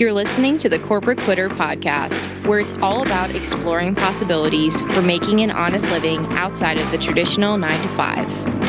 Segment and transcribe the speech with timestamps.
[0.00, 5.42] You're listening to the Corporate Quitter podcast, where it's all about exploring possibilities for making
[5.42, 8.59] an honest living outside of the traditional 9 to 5.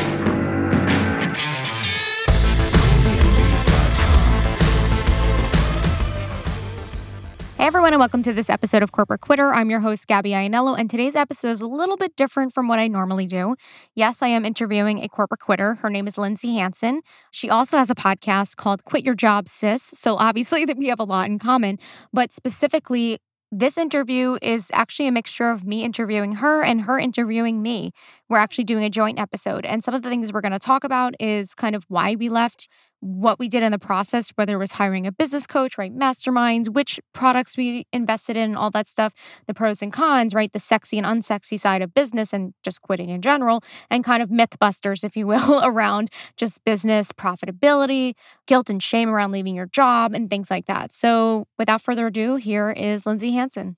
[7.62, 9.54] Hey everyone, and welcome to this episode of Corporate Quitter.
[9.54, 12.80] I'm your host, Gabby Iannello, and today's episode is a little bit different from what
[12.80, 13.54] I normally do.
[13.94, 15.74] Yes, I am interviewing a corporate quitter.
[15.76, 17.02] Her name is Lindsay Hanson.
[17.30, 19.80] She also has a podcast called Quit Your Job, Sis.
[19.80, 21.78] So obviously that we have a lot in common,
[22.12, 23.18] but specifically
[23.52, 27.92] this interview is actually a mixture of me interviewing her and her interviewing me.
[28.28, 29.66] We're actually doing a joint episode.
[29.66, 32.28] And some of the things we're going to talk about is kind of why we
[32.28, 32.66] left,
[33.02, 35.92] what we did in the process, whether it was hiring a business coach, right?
[35.92, 39.12] Masterminds, which products we invested in, all that stuff,
[39.48, 40.52] the pros and cons, right?
[40.52, 44.30] The sexy and unsexy side of business and just quitting in general, and kind of
[44.30, 48.14] myth busters, if you will, around just business profitability,
[48.46, 50.92] guilt and shame around leaving your job, and things like that.
[50.92, 53.76] So without further ado, here is Lindsay Hanson.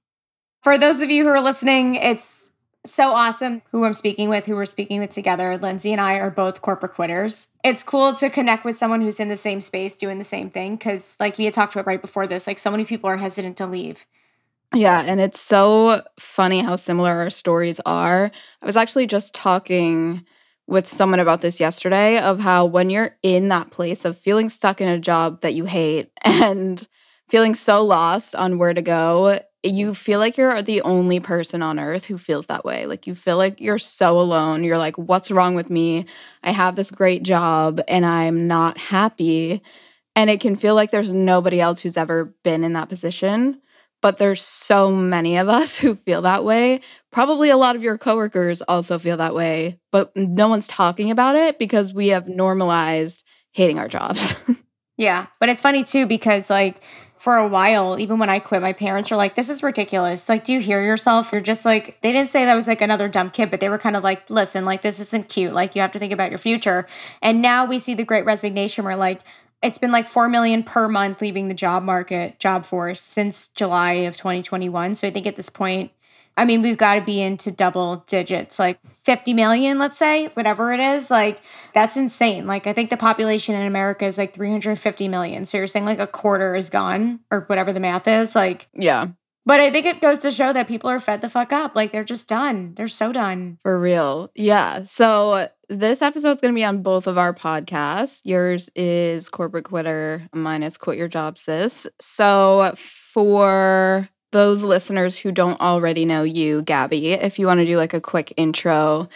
[0.62, 2.53] For those of you who are listening, it's
[2.86, 5.56] so awesome who I'm speaking with, who we're speaking with together.
[5.56, 7.48] Lindsay and I are both corporate quitters.
[7.62, 10.76] It's cool to connect with someone who's in the same space doing the same thing
[10.76, 13.56] because, like we had talked about right before this, like so many people are hesitant
[13.56, 14.04] to leave.
[14.74, 18.30] Yeah, and it's so funny how similar our stories are.
[18.60, 20.24] I was actually just talking
[20.66, 24.80] with someone about this yesterday of how when you're in that place of feeling stuck
[24.80, 26.88] in a job that you hate and
[27.28, 31.78] feeling so lost on where to go, you feel like you're the only person on
[31.78, 32.86] earth who feels that way.
[32.86, 34.62] Like you feel like you're so alone.
[34.62, 36.04] You're like, what's wrong with me?
[36.42, 39.62] I have this great job and I'm not happy.
[40.14, 43.60] And it can feel like there's nobody else who's ever been in that position.
[44.02, 46.80] But there's so many of us who feel that way.
[47.10, 51.36] Probably a lot of your coworkers also feel that way, but no one's talking about
[51.36, 54.34] it because we have normalized hating our jobs.
[54.98, 55.26] yeah.
[55.40, 56.82] But it's funny too because, like,
[57.25, 60.28] for a while, even when I quit, my parents were like, This is ridiculous.
[60.28, 61.33] Like, do you hear yourself?
[61.33, 63.78] You're just like, they didn't say that was like another dumb kid, but they were
[63.78, 65.54] kind of like, Listen, like, this isn't cute.
[65.54, 66.87] Like, you have to think about your future.
[67.22, 69.22] And now we see the great resignation where, like,
[69.62, 73.93] it's been like 4 million per month leaving the job market, job force since July
[73.93, 74.94] of 2021.
[74.94, 75.93] So I think at this point,
[76.37, 80.72] I mean, we've got to be into double digits, like 50 million, let's say, whatever
[80.72, 81.10] it is.
[81.10, 81.42] Like,
[81.75, 82.47] that's insane.
[82.47, 85.44] Like, I think the population in America is like 350 million.
[85.44, 88.34] So you're saying like a quarter is gone or whatever the math is.
[88.34, 89.09] Like, yeah.
[89.47, 91.76] But I think it goes to show that people are fed the fuck up.
[91.76, 92.72] Like, they're just done.
[92.75, 93.59] They're so done.
[93.62, 94.31] For real.
[94.34, 94.84] Yeah.
[94.84, 98.22] So this episode's going to be on both of our podcasts.
[98.25, 101.86] Yours is Corporate Quitter, mine is Quit Your Job Sis.
[102.00, 107.77] So for those listeners who don't already know you, Gabby, if you want to do
[107.77, 109.09] like a quick intro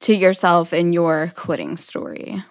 [0.00, 2.44] to yourself and your quitting story.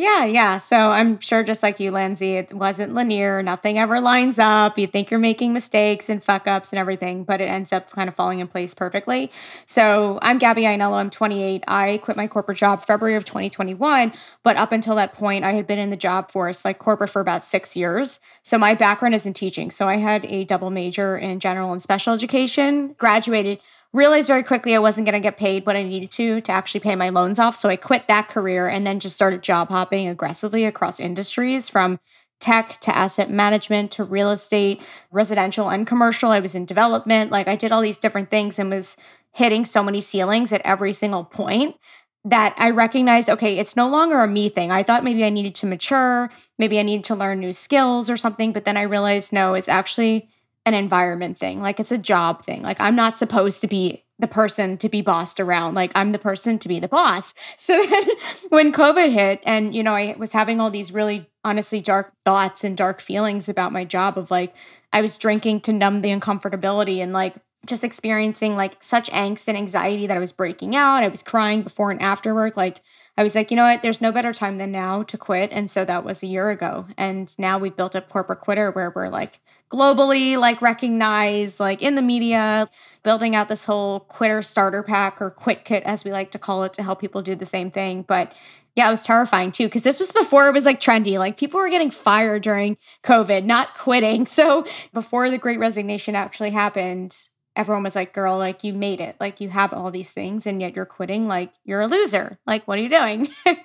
[0.00, 0.56] Yeah, yeah.
[0.56, 3.42] So I'm sure just like you, Lindsay, it wasn't linear.
[3.42, 4.78] Nothing ever lines up.
[4.78, 8.08] You think you're making mistakes and fuck ups and everything, but it ends up kind
[8.08, 9.30] of falling in place perfectly.
[9.66, 10.94] So I'm Gabby Iannello.
[10.94, 11.64] I'm 28.
[11.68, 14.14] I quit my corporate job February of 2021.
[14.42, 17.20] But up until that point, I had been in the job force, like corporate, for
[17.20, 18.20] about six years.
[18.42, 19.70] So my background is in teaching.
[19.70, 23.58] So I had a double major in general and special education, graduated
[23.92, 26.80] realized very quickly I wasn't going to get paid what I needed to to actually
[26.80, 27.56] pay my loans off.
[27.56, 31.98] So I quit that career and then just started job hopping aggressively across industries from
[32.38, 36.30] tech to asset management to real estate, residential and commercial.
[36.30, 37.30] I was in development.
[37.30, 38.96] Like I did all these different things and was
[39.32, 41.76] hitting so many ceilings at every single point
[42.24, 44.70] that I recognized, okay, it's no longer a me thing.
[44.70, 48.16] I thought maybe I needed to mature, maybe I needed to learn new skills or
[48.16, 50.28] something, but then I realized no, it's actually
[50.70, 51.60] an environment thing.
[51.60, 52.62] Like it's a job thing.
[52.62, 55.74] Like I'm not supposed to be the person to be bossed around.
[55.74, 57.34] Like I'm the person to be the boss.
[57.58, 58.04] So then
[58.48, 62.64] when COVID hit and, you know, I was having all these really honestly dark thoughts
[62.64, 64.54] and dark feelings about my job of like,
[64.92, 67.34] I was drinking to numb the uncomfortability and like
[67.66, 71.02] just experiencing like such angst and anxiety that I was breaking out.
[71.02, 72.56] I was crying before and after work.
[72.56, 72.82] Like
[73.16, 73.82] I was like, you know what?
[73.82, 75.50] There's no better time than now to quit.
[75.52, 76.86] And so that was a year ago.
[76.96, 79.40] And now we've built up corporate quitter where we're like
[79.70, 82.68] globally like recognized like in the media
[83.02, 86.64] building out this whole quitter starter pack or quit kit as we like to call
[86.64, 88.02] it to help people do the same thing.
[88.02, 88.32] But
[88.76, 91.18] yeah it was terrifying too because this was before it was like trendy.
[91.18, 94.26] Like people were getting fired during covid not quitting.
[94.40, 97.16] So before the great resignation actually happened
[97.56, 99.16] everyone was like girl like you made it.
[99.20, 101.28] Like you have all these things and yet you're quitting.
[101.28, 102.38] Like you're a loser.
[102.46, 103.28] Like what are you doing?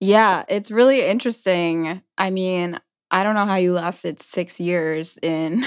[0.00, 2.02] Yeah it's really interesting.
[2.18, 2.78] I mean
[3.16, 5.64] I don't know how you lasted six years in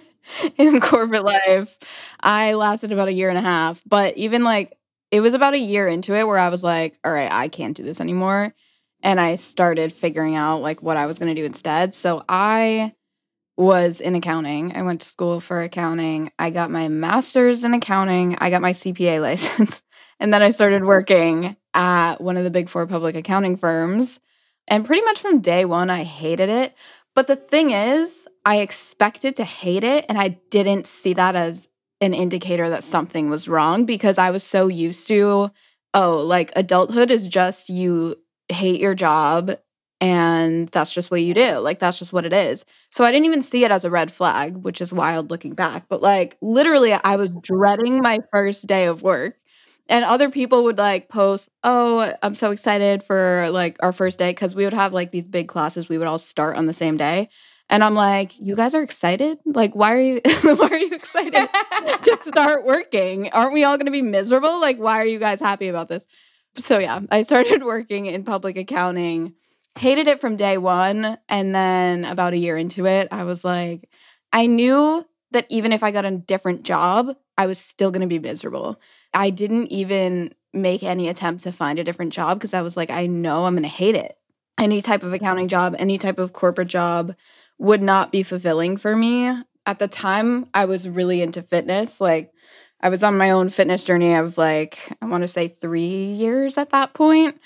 [0.56, 1.76] in corporate life.
[2.20, 4.78] I lasted about a year and a half, but even like
[5.10, 7.76] it was about a year into it where I was like, all right, I can't
[7.76, 8.54] do this anymore.
[9.02, 11.96] And I started figuring out like what I was going to do instead.
[11.96, 12.94] So I
[13.56, 14.76] was in accounting.
[14.76, 16.30] I went to school for accounting.
[16.38, 18.36] I got my master's in accounting.
[18.40, 19.82] I got my CPA license.
[20.20, 24.20] and then I started working at one of the big four public accounting firms.
[24.68, 26.74] And pretty much from day one, I hated it.
[27.14, 30.04] But the thing is, I expected to hate it.
[30.08, 31.68] And I didn't see that as
[32.00, 35.50] an indicator that something was wrong because I was so used to,
[35.94, 38.16] oh, like adulthood is just you
[38.48, 39.56] hate your job
[40.00, 41.58] and that's just what you do.
[41.58, 42.64] Like that's just what it is.
[42.90, 45.86] So I didn't even see it as a red flag, which is wild looking back.
[45.88, 49.36] But like literally I was dreading my first day of work.
[49.88, 54.32] And other people would like post, "Oh, I'm so excited for like our first day
[54.32, 56.96] cuz we would have like these big classes we would all start on the same
[56.96, 57.28] day."
[57.70, 59.38] And I'm like, "You guys are excited?
[59.44, 61.48] Like why are you why are you excited
[62.04, 63.30] to start working?
[63.30, 64.60] Aren't we all going to be miserable?
[64.60, 66.06] Like why are you guys happy about this?"
[66.56, 69.34] So yeah, I started working in public accounting
[69.76, 71.18] hated it from day one.
[71.28, 73.88] And then about a year into it, I was like,
[74.32, 78.06] I knew that even if I got a different job, I was still going to
[78.06, 78.80] be miserable.
[79.14, 82.90] I didn't even make any attempt to find a different job because I was like,
[82.90, 84.16] I know I'm going to hate it.
[84.58, 85.16] Any type of mm-hmm.
[85.16, 87.14] accounting job, any type of corporate job
[87.58, 89.42] would not be fulfilling for me.
[89.66, 92.00] At the time, I was really into fitness.
[92.00, 92.32] Like,
[92.80, 96.58] I was on my own fitness journey of like, I want to say three years
[96.58, 97.40] at that point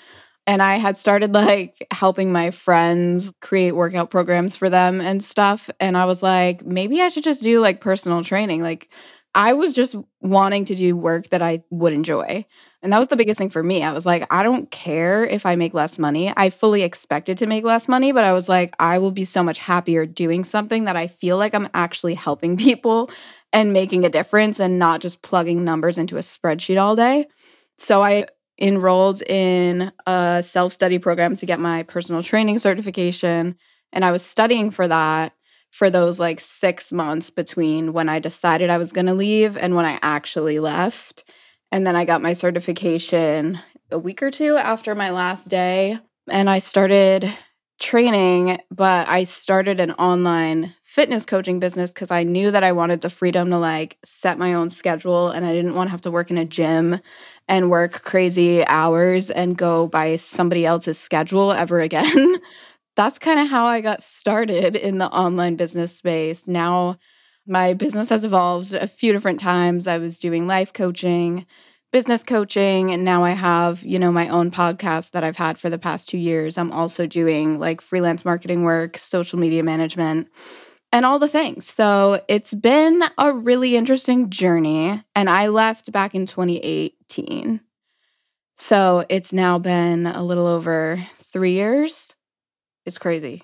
[0.49, 5.69] and I had started like helping my friends create workout programs for them and stuff.
[5.79, 8.63] And I was like, maybe I should just do like personal training.
[8.63, 8.89] Like,
[9.35, 12.45] I was just wanting to do work that I would enjoy.
[12.81, 13.83] And that was the biggest thing for me.
[13.83, 16.33] I was like, I don't care if I make less money.
[16.35, 19.43] I fully expected to make less money, but I was like, I will be so
[19.43, 23.11] much happier doing something that I feel like I'm actually helping people
[23.53, 27.25] and making a difference and not just plugging numbers into a spreadsheet all day.
[27.77, 28.25] So I
[28.59, 33.55] enrolled in a self study program to get my personal training certification.
[33.91, 35.33] And I was studying for that
[35.71, 39.75] for those like six months between when I decided I was going to leave and
[39.75, 41.23] when I actually left.
[41.71, 43.59] And then I got my certification
[43.91, 45.99] a week or two after my last day.
[46.29, 47.31] And I started
[47.79, 53.01] training, but I started an online fitness coaching business because I knew that I wanted
[53.01, 56.11] the freedom to like set my own schedule and I didn't want to have to
[56.11, 56.99] work in a gym
[57.47, 62.37] and work crazy hours and go by somebody else's schedule ever again.
[62.99, 66.47] That's kind of how I got started in the online business space.
[66.47, 66.97] Now,
[67.47, 69.87] my business has evolved a few different times.
[69.87, 71.45] I was doing life coaching,
[71.93, 75.69] business coaching, and now I have, you know, my own podcast that I've had for
[75.69, 76.57] the past 2 years.
[76.57, 80.27] I'm also doing like freelance marketing work, social media management,
[80.91, 81.67] and all the things.
[81.67, 87.61] So, it's been a really interesting journey, and I left back in 2018
[88.57, 92.08] So it's now been a little over three years.
[92.89, 93.43] It's crazy.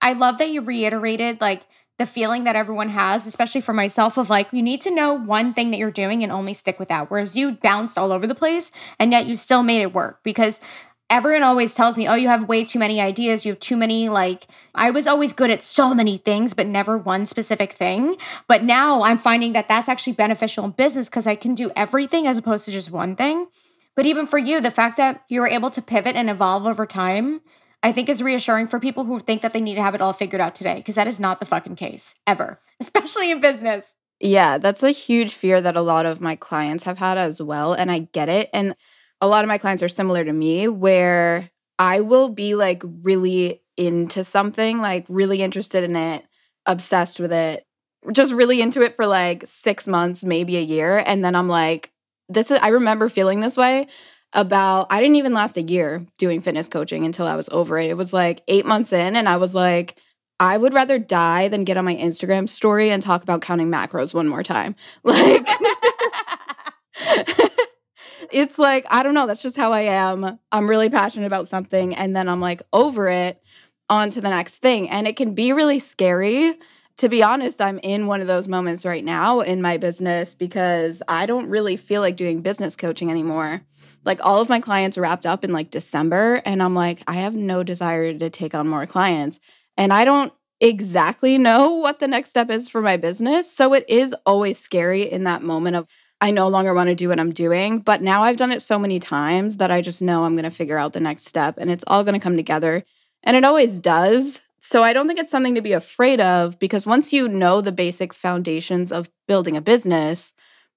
[0.00, 1.66] I love that you reiterated like
[1.98, 5.52] the feeling that everyone has, especially for myself, of like, you need to know one
[5.52, 7.10] thing that you're doing and only stick with that.
[7.10, 10.62] Whereas you bounced all over the place and yet you still made it work because
[11.10, 13.44] everyone always tells me, oh, you have way too many ideas.
[13.44, 16.96] You have too many, like, I was always good at so many things, but never
[16.96, 18.16] one specific thing.
[18.48, 22.26] But now I'm finding that that's actually beneficial in business because I can do everything
[22.26, 23.48] as opposed to just one thing.
[23.94, 26.86] But even for you, the fact that you were able to pivot and evolve over
[26.86, 27.42] time,
[27.86, 30.12] I think is reassuring for people who think that they need to have it all
[30.12, 33.94] figured out today because that is not the fucking case ever, especially in business.
[34.18, 37.74] Yeah, that's a huge fear that a lot of my clients have had as well.
[37.74, 38.50] And I get it.
[38.52, 38.74] And
[39.20, 43.62] a lot of my clients are similar to me where I will be like really
[43.76, 46.26] into something, like really interested in it,
[46.66, 47.68] obsessed with it,
[48.10, 51.04] just really into it for like six months, maybe a year.
[51.06, 51.92] And then I'm like,
[52.28, 53.86] this is, I remember feeling this way
[54.32, 57.90] about, I didn't even last a year doing fitness coaching until I was over it.
[57.90, 59.96] It was like eight months in, and I was like,
[60.38, 64.12] I would rather die than get on my Instagram story and talk about counting macros
[64.12, 64.74] one more time.
[65.04, 65.46] Like,
[68.32, 70.38] it's like, I don't know, that's just how I am.
[70.50, 73.40] I'm really passionate about something and then I'm like over it
[73.88, 74.90] on to the next thing.
[74.90, 76.54] And it can be really scary.
[76.98, 81.02] To be honest, I'm in one of those moments right now in my business because
[81.06, 83.62] I don't really feel like doing business coaching anymore.
[84.06, 87.34] Like all of my clients wrapped up in like December, and I'm like, I have
[87.34, 89.40] no desire to take on more clients.
[89.76, 93.50] And I don't exactly know what the next step is for my business.
[93.52, 95.86] So it is always scary in that moment of,
[96.20, 97.80] I no longer want to do what I'm doing.
[97.80, 100.50] But now I've done it so many times that I just know I'm going to
[100.50, 102.84] figure out the next step and it's all going to come together.
[103.22, 104.40] And it always does.
[104.60, 107.72] So I don't think it's something to be afraid of because once you know the
[107.72, 110.32] basic foundations of building a business,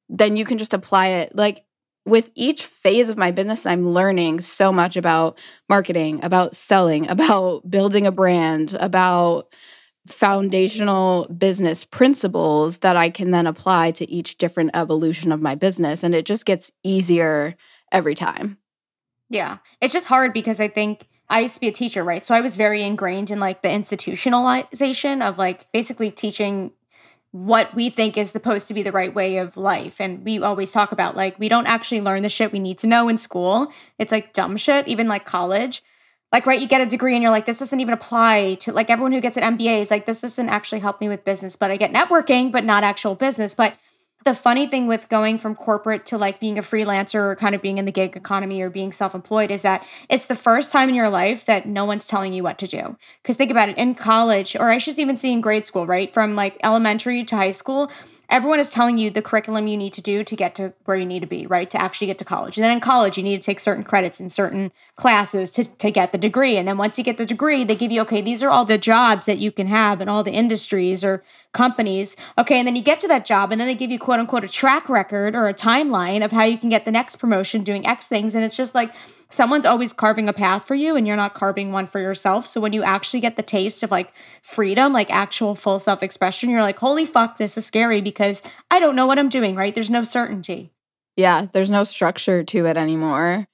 [0.10, 1.36] then you can just apply it.
[1.36, 1.64] Like
[2.06, 5.38] with each phase of my business, I'm learning so much about
[5.68, 9.54] marketing, about selling, about building a brand, about
[10.08, 16.04] foundational business principles that I can then apply to each different evolution of my business.
[16.04, 17.56] And it just gets easier
[17.92, 18.58] every time.
[19.30, 19.58] Yeah.
[19.82, 22.26] It's just hard because I think I used to be a teacher, right?
[22.26, 26.72] So I was very ingrained in like the institutionalization of like basically teaching
[27.32, 30.02] what we think is supposed to be the right way of life.
[30.02, 32.88] And we always talk about like, we don't actually learn the shit we need to
[32.88, 33.72] know in school.
[34.00, 35.84] It's like dumb shit, even like college.
[36.32, 38.90] Like, right, you get a degree and you're like, this doesn't even apply to like
[38.90, 41.72] everyone who gets an MBA is like, this doesn't actually help me with business, but
[41.72, 43.56] I get networking, but not actual business.
[43.56, 43.76] But
[44.26, 47.62] the funny thing with going from corporate to like being a freelancer or kind of
[47.62, 50.96] being in the gig economy or being self-employed is that it's the first time in
[50.96, 52.98] your life that no one's telling you what to do.
[53.22, 56.14] Because think about it in college or i should even see in grade school right?
[56.14, 57.90] From like elementary to high school
[58.30, 61.06] everyone is telling you the curriculum you need to do to get to where you
[61.06, 61.70] need to be, right?
[61.70, 62.58] To actually get to college.
[62.58, 65.92] And then in college, you need to take certain credits in certain classes to, to
[65.92, 66.58] get the degree.
[66.58, 68.78] And then once you get the degree, they give you, okay, these are all the
[68.78, 72.16] jobs that you can have in all the industries or companies.
[72.38, 72.60] Okay.
[72.60, 74.48] And then you get to that job and then they give you quote unquote a
[74.48, 78.08] track record or a timeline of how you can get the next promotion doing X
[78.08, 78.36] things.
[78.36, 78.94] And it's just like,
[79.30, 82.48] someone's always carving a path for you and you're not carving one for yourself.
[82.48, 86.50] So when you actually get the taste of like freedom, like actual full self expression,
[86.50, 89.74] you're like, holy fuck, this is scary because I don't know what I'm doing, right?
[89.74, 90.72] There's no certainty.
[91.16, 93.48] Yeah, there's no structure to it anymore.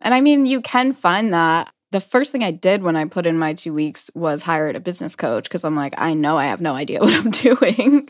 [0.00, 1.72] And I mean, you can find that.
[1.92, 4.78] The first thing I did when I put in my two weeks was hire a
[4.78, 8.08] business coach because I'm like, I know I have no idea what I'm doing.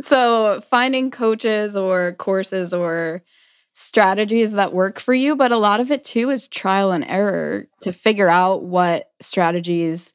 [0.00, 3.22] so finding coaches or courses or
[3.74, 7.68] strategies that work for you, but a lot of it too is trial and error
[7.82, 10.12] to figure out what strategies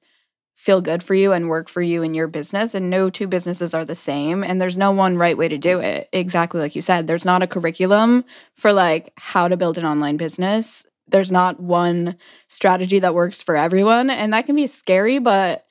[0.63, 2.73] feel good for you and work for you in your business.
[2.73, 4.45] And no two businesses are the same.
[4.45, 5.83] And there's no one right way to do mm-hmm.
[5.83, 6.09] it.
[6.13, 8.23] Exactly like you said, there's not a curriculum
[8.55, 10.85] for like how to build an online business.
[11.09, 12.15] There's not one
[12.47, 14.09] strategy that works for everyone.
[14.09, 15.65] And that can be scary, but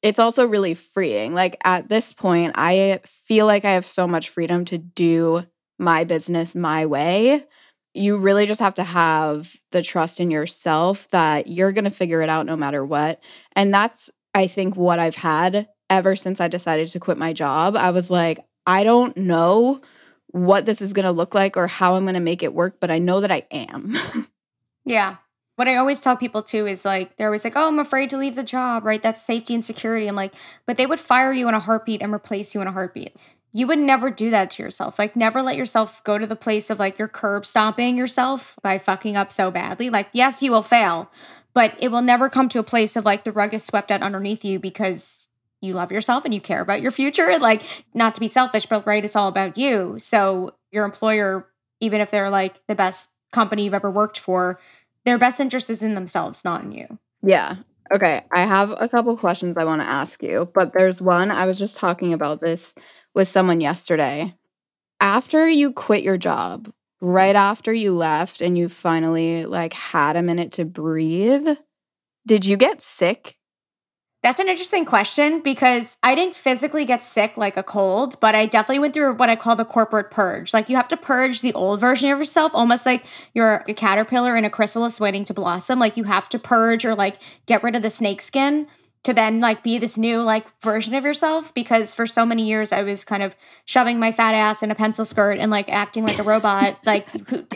[0.00, 1.34] it's also really freeing.
[1.34, 5.44] Like at this point, I feel like I have so much freedom to do
[5.78, 7.44] my business my way.
[7.92, 12.22] You really just have to have the trust in yourself that you're going to figure
[12.22, 13.20] it out no matter what.
[13.54, 17.76] And that's, I think, what I've had ever since I decided to quit my job.
[17.76, 19.80] I was like, I don't know
[20.28, 22.76] what this is going to look like or how I'm going to make it work,
[22.80, 23.96] but I know that I am.
[24.84, 25.16] yeah.
[25.56, 28.16] What I always tell people too is like, they're always like, oh, I'm afraid to
[28.16, 29.02] leave the job, right?
[29.02, 30.06] That's safety and security.
[30.06, 30.32] I'm like,
[30.64, 33.16] but they would fire you in a heartbeat and replace you in a heartbeat
[33.52, 34.98] you would never do that to yourself.
[34.98, 38.78] Like, never let yourself go to the place of like you're curb stomping yourself by
[38.78, 39.90] fucking up so badly.
[39.90, 41.10] Like, yes, you will fail,
[41.54, 44.02] but it will never come to a place of like the rug is swept out
[44.02, 45.28] underneath you because
[45.60, 47.38] you love yourself and you care about your future.
[47.38, 49.96] Like, not to be selfish, but right, it's all about you.
[49.98, 51.48] So, your employer,
[51.80, 54.60] even if they're like the best company you've ever worked for,
[55.04, 56.98] their best interest is in themselves, not in you.
[57.22, 57.56] Yeah.
[57.92, 58.22] Okay.
[58.32, 61.58] I have a couple questions I want to ask you, but there's one I was
[61.58, 62.74] just talking about this
[63.14, 64.34] with someone yesterday.
[65.00, 70.22] After you quit your job, right after you left and you finally like had a
[70.22, 71.48] minute to breathe,
[72.26, 73.36] did you get sick?
[74.22, 78.44] That's an interesting question because I didn't physically get sick like a cold, but I
[78.44, 80.52] definitely went through what I call the corporate purge.
[80.52, 84.36] Like you have to purge the old version of yourself, almost like you're a caterpillar
[84.36, 85.78] in a chrysalis waiting to blossom.
[85.78, 87.16] Like you have to purge or like
[87.46, 88.66] get rid of the snake skin
[89.02, 92.70] to then like be this new like version of yourself because for so many years
[92.70, 96.04] I was kind of shoving my fat ass in a pencil skirt and like acting
[96.04, 97.08] like a robot like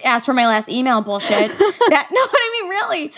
[0.05, 1.51] ask for my last email bullshit.
[1.51, 3.13] That no what I mean really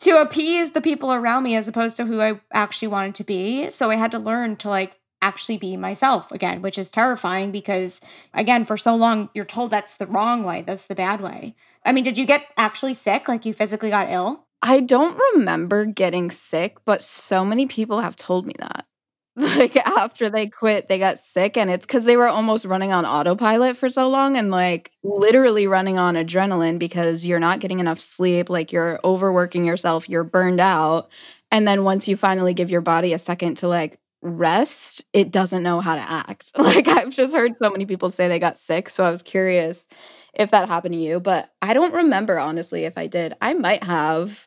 [0.00, 3.70] to appease the people around me as opposed to who I actually wanted to be.
[3.70, 8.00] So I had to learn to like actually be myself again which is terrifying because
[8.32, 11.54] again for so long you're told that's the wrong way that's the bad way.
[11.84, 13.26] I mean did you get actually sick?
[13.26, 18.16] Like you physically got ill I don't remember getting sick, but so many people have
[18.16, 18.86] told me that.
[19.36, 23.06] Like after they quit, they got sick, and it's because they were almost running on
[23.06, 28.00] autopilot for so long and like literally running on adrenaline because you're not getting enough
[28.00, 31.08] sleep, like you're overworking yourself, you're burned out.
[31.50, 35.62] And then once you finally give your body a second to like rest, it doesn't
[35.62, 36.52] know how to act.
[36.58, 38.90] Like I've just heard so many people say they got sick.
[38.90, 39.88] So I was curious
[40.34, 43.34] if that happened to you, but I don't remember honestly if I did.
[43.40, 44.46] I might have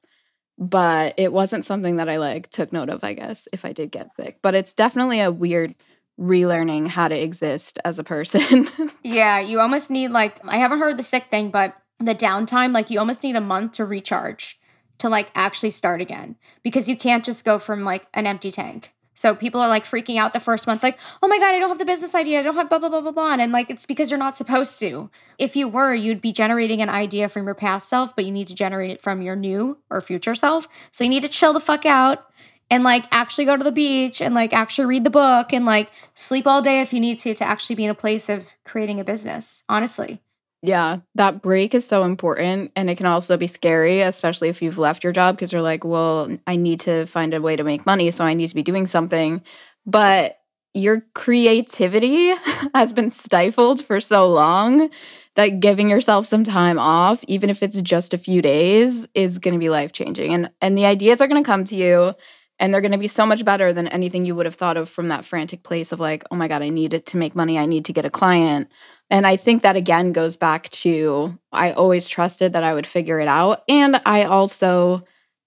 [0.57, 3.91] but it wasn't something that I like took note of, I guess, if I did
[3.91, 4.39] get sick.
[4.41, 5.75] But it's definitely a weird
[6.19, 8.69] relearning how to exist as a person.
[9.03, 12.89] yeah, you almost need like I haven't heard the sick thing, but the downtime, like
[12.89, 14.59] you almost need a month to recharge
[14.99, 18.93] to like actually start again because you can't just go from like an empty tank.
[19.13, 21.69] So people are like freaking out the first month, like, oh my God, I don't
[21.69, 22.39] have the business idea.
[22.39, 23.35] I don't have blah, blah, blah, blah, blah.
[23.39, 25.09] And like, it's because you're not supposed to.
[25.37, 28.47] If you were, you'd be generating an idea from your past self, but you need
[28.47, 30.67] to generate it from your new or future self.
[30.91, 32.27] So you need to chill the fuck out
[32.69, 35.91] and like actually go to the beach and like actually read the book and like
[36.13, 38.99] sleep all day if you need to to actually be in a place of creating
[38.99, 40.21] a business honestly
[40.63, 42.71] yeah, that break is so important.
[42.77, 45.83] And it can also be scary, especially if you've left your job because you're like,
[45.83, 48.09] well, I need to find a way to make money.
[48.11, 49.41] So I need to be doing something.
[49.85, 50.39] But
[50.73, 52.33] your creativity
[52.73, 54.89] has been stifled for so long
[55.35, 59.55] that giving yourself some time off, even if it's just a few days, is going
[59.55, 60.33] to be life changing.
[60.33, 62.15] And, and the ideas are going to come to you
[62.57, 64.87] and they're going to be so much better than anything you would have thought of
[64.87, 67.59] from that frantic place of like, oh my God, I need it to make money.
[67.59, 68.69] I need to get a client
[69.09, 73.19] and I think that again goes back to I always trusted that I would figure
[73.19, 73.61] it out.
[73.69, 75.03] And I also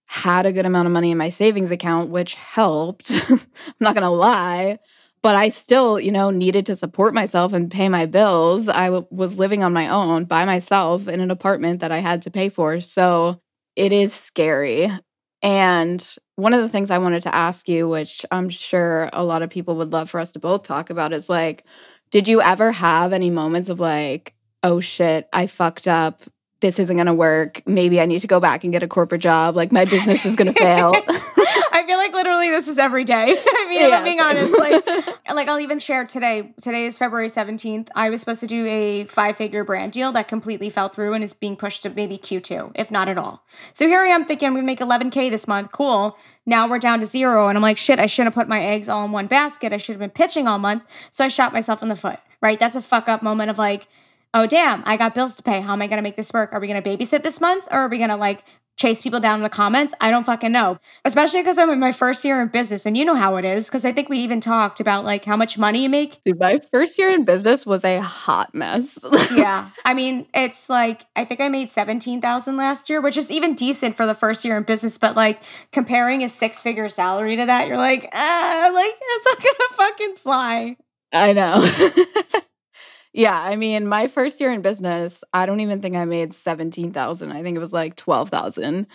[0.06, 3.10] had a good amount of money in my savings account, which helped.
[3.28, 3.40] I'm
[3.80, 4.78] not going to lie.
[5.22, 8.68] But I still, you know, needed to support myself and pay my bills.
[8.68, 12.22] I w- was living on my own by myself in an apartment that I had
[12.22, 12.80] to pay for.
[12.80, 13.40] So
[13.74, 14.88] it is scary.
[15.42, 19.42] And one of the things I wanted to ask you, which I'm sure a lot
[19.42, 21.64] of people would love for us to both talk about, is like,
[22.16, 24.32] did you ever have any moments of like,
[24.62, 26.22] oh shit, I fucked up.
[26.62, 27.60] This isn't going to work.
[27.66, 29.54] Maybe I need to go back and get a corporate job.
[29.54, 30.94] Like my business is going to fail.
[31.86, 33.14] I feel like literally this is every day.
[33.46, 33.96] I mean, yeah.
[33.96, 34.84] I'm being honest, like,
[35.32, 36.52] like I'll even share today.
[36.60, 37.90] Today is February 17th.
[37.94, 41.22] I was supposed to do a five figure brand deal that completely fell through and
[41.22, 43.44] is being pushed to maybe Q2, if not at all.
[43.72, 45.70] So here I am thinking I'm going to make 11K this month.
[45.70, 46.18] Cool.
[46.44, 47.46] Now we're down to zero.
[47.46, 49.72] And I'm like, shit, I shouldn't have put my eggs all in one basket.
[49.72, 50.82] I should have been pitching all month.
[51.12, 52.58] So I shot myself in the foot, right?
[52.58, 53.86] That's a fuck up moment of like,
[54.34, 55.60] oh damn, I got bills to pay.
[55.60, 56.52] How am I gonna make this work?
[56.52, 58.42] Are we gonna babysit this month or are we gonna like
[58.76, 59.94] chase people down in the comments?
[60.00, 60.78] I don't fucking know.
[61.04, 63.68] Especially because I'm in my first year in business and you know how it is.
[63.68, 66.22] Cause I think we even talked about like how much money you make.
[66.24, 68.98] Dude, my first year in business was a hot mess.
[69.34, 69.70] yeah.
[69.84, 73.96] I mean, it's like I think I made 17,000 last year, which is even decent
[73.96, 75.42] for the first year in business, but like
[75.72, 80.14] comparing a six figure salary to that, you're like, ah, like it's not gonna fucking
[80.16, 80.76] fly.
[81.12, 82.40] I know.
[83.16, 87.32] Yeah, I mean, my first year in business, I don't even think I made 17,000.
[87.32, 88.86] I think it was like 12,000,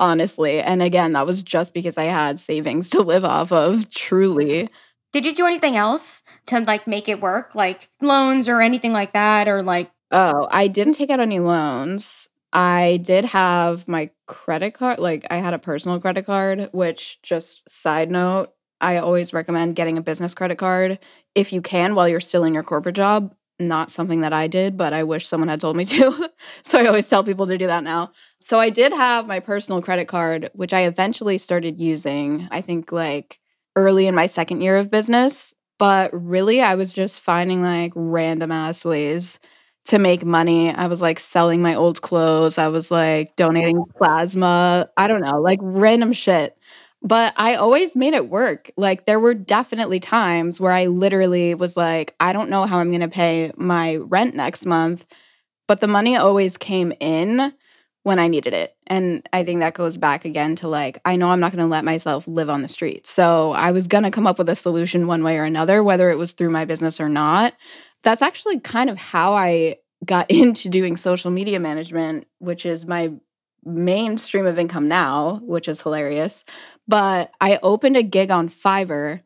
[0.00, 0.60] honestly.
[0.62, 4.70] And again, that was just because I had savings to live off of, truly.
[5.12, 7.54] Did you do anything else to like make it work?
[7.54, 12.30] Like loans or anything like that or like Oh, I didn't take out any loans.
[12.54, 17.68] I did have my credit card, like I had a personal credit card, which just
[17.68, 20.98] side note, I always recommend getting a business credit card
[21.34, 24.76] if you can while you're still in your corporate job not something that I did,
[24.76, 26.30] but I wish someone had told me to.
[26.62, 28.12] so I always tell people to do that now.
[28.40, 32.92] So I did have my personal credit card, which I eventually started using, I think
[32.92, 33.40] like
[33.74, 35.54] early in my second year of business.
[35.78, 39.38] But really, I was just finding like random ass ways
[39.86, 40.72] to make money.
[40.74, 42.58] I was like selling my old clothes.
[42.58, 44.88] I was like donating plasma.
[44.96, 46.56] I don't know, like random shit.
[47.06, 48.72] But I always made it work.
[48.76, 52.90] Like there were definitely times where I literally was like, I don't know how I'm
[52.90, 55.06] going to pay my rent next month,
[55.68, 57.54] but the money always came in
[58.02, 58.74] when I needed it.
[58.88, 61.70] And I think that goes back again to like, I know I'm not going to
[61.70, 63.06] let myself live on the street.
[63.06, 66.10] So I was going to come up with a solution one way or another, whether
[66.10, 67.54] it was through my business or not.
[68.02, 73.12] That's actually kind of how I got into doing social media management, which is my
[73.66, 76.44] main stream of income now, which is hilarious.
[76.88, 79.20] But I opened a gig on Fiverr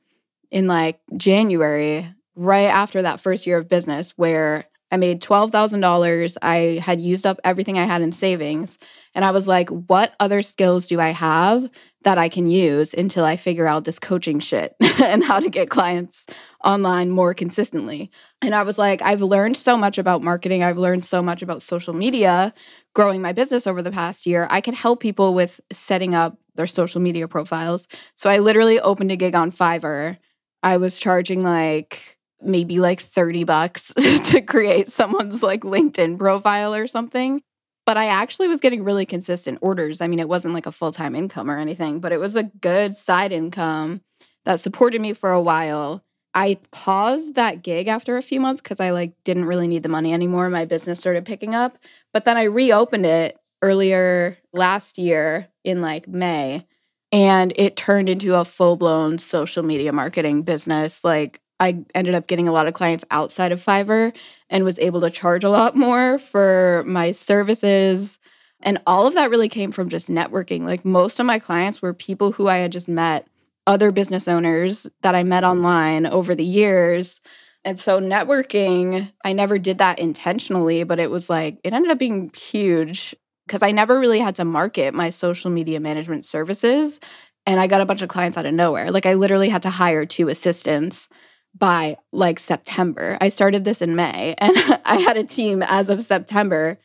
[0.51, 6.37] in like January, right after that first year of business, where I made $12,000.
[6.43, 8.79] I had used up everything I had in savings.
[9.15, 11.71] And I was like, what other skills do I have
[12.03, 15.71] that I can use until I figure out this coaching shit and how to get
[15.71, 16.27] clients
[16.65, 18.11] online more consistently?
[18.43, 20.63] And I was like, I've learned so much about marketing.
[20.63, 22.53] I've learned so much about social media
[22.95, 24.47] growing my business over the past year.
[24.51, 27.89] I could help people with setting up their social media profiles.
[28.17, 30.19] So I literally opened a gig on Fiverr.
[30.63, 33.93] I was charging like maybe like 30 bucks
[34.25, 37.43] to create someone's like LinkedIn profile or something.
[37.87, 40.01] But I actually was getting really consistent orders.
[40.01, 42.45] I mean, it wasn't like a full time income or anything, but it was a
[42.45, 44.03] good side income
[44.45, 46.05] that supported me for a while.
[46.35, 49.89] I paused that gig after a few months because I like didn't really need the
[49.89, 50.49] money anymore.
[50.49, 51.77] My business started picking up,
[52.13, 56.67] but then I reopened it earlier last year in like May
[57.13, 61.05] and it turned into a full blown social media marketing business.
[61.05, 64.15] Like I ended up getting a lot of clients outside of Fiverr
[64.49, 68.19] and was able to charge a lot more for my services.
[68.63, 70.65] And all of that really came from just networking.
[70.65, 73.27] Like most of my clients were people who I had just met,
[73.67, 75.59] other business owners that I met mm-hmm.
[75.59, 77.21] online over the years.
[77.65, 81.99] And so networking, I never did that intentionally, but it was like, it ended up
[81.99, 83.15] being huge
[83.47, 87.01] because I never really had to market my social media management services
[87.47, 88.91] and I got a bunch of clients out of nowhere.
[88.91, 91.09] Like I literally had to hire two assistants
[91.57, 93.19] by like September.
[93.21, 96.79] I started this in May and I had a team as of September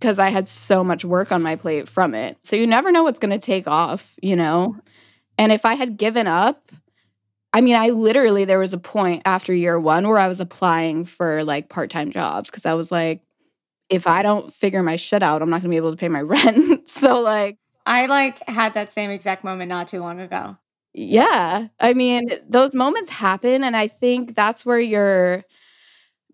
[0.00, 2.38] because I had so much work on my plate from it.
[2.42, 4.68] So you never know what's going to take off, you know?
[4.70, 4.80] Mm-hmm.
[5.38, 6.72] And if I had given up,
[7.52, 11.04] I mean, I literally, there was a point after year one where I was applying
[11.04, 13.22] for like part time jobs because I was like,
[13.88, 16.08] if I don't figure my shit out, I'm not going to be able to pay
[16.08, 16.88] my rent.
[16.88, 20.56] so, like, I like had that same exact moment not too long ago.
[20.92, 21.68] Yeah.
[21.78, 23.62] I mean, those moments happen.
[23.62, 25.44] And I think that's where your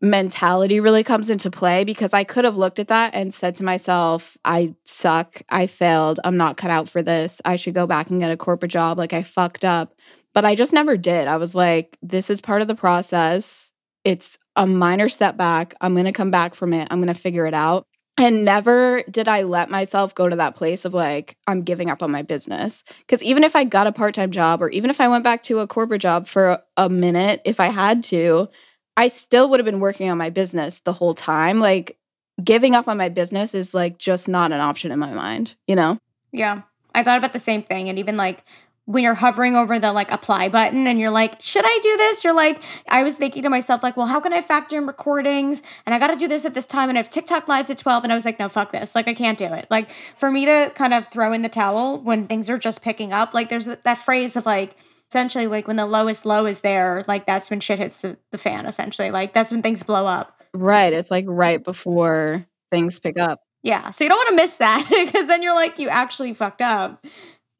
[0.02, 3.64] mentality really comes into play because I could have looked at that and said to
[3.64, 5.42] myself, I suck.
[5.48, 6.18] I failed.
[6.24, 7.40] I'm not cut out for this.
[7.44, 8.98] I should go back and get a corporate job.
[8.98, 9.94] Like, I fucked up.
[10.34, 11.28] But I just never did.
[11.28, 13.70] I was like, this is part of the process.
[14.02, 15.74] It's a minor setback.
[15.80, 16.88] I'm going to come back from it.
[16.90, 17.86] I'm going to figure it out.
[18.18, 22.02] And never did I let myself go to that place of like, I'm giving up
[22.02, 22.82] on my business.
[23.00, 25.42] Because even if I got a part time job or even if I went back
[25.44, 28.48] to a corporate job for a minute, if I had to,
[28.96, 31.60] I still would have been working on my business the whole time.
[31.60, 31.96] Like,
[32.42, 35.76] giving up on my business is like just not an option in my mind, you
[35.76, 35.98] know?
[36.32, 36.62] Yeah.
[36.94, 37.88] I thought about the same thing.
[37.88, 38.44] And even like
[38.84, 42.24] when you're hovering over the like apply button and you're like, should I do this?
[42.24, 45.62] You're like, I was thinking to myself, like, well, how can I factor in recordings?
[45.86, 46.88] And I got to do this at this time.
[46.88, 48.04] And I have TikTok lives at 12.
[48.04, 48.94] And I was like, no, fuck this.
[48.94, 49.66] Like, I can't do it.
[49.70, 53.12] Like, for me to kind of throw in the towel when things are just picking
[53.12, 54.76] up, like, there's that phrase of like,
[55.12, 58.38] essentially, like, when the lowest low is there, like, that's when shit hits the, the
[58.38, 59.10] fan, essentially.
[59.10, 60.42] Like, that's when things blow up.
[60.54, 60.94] Right.
[60.94, 63.40] It's like right before things pick up.
[63.62, 63.90] Yeah.
[63.90, 67.04] So you don't want to miss that because then you're like, you actually fucked up.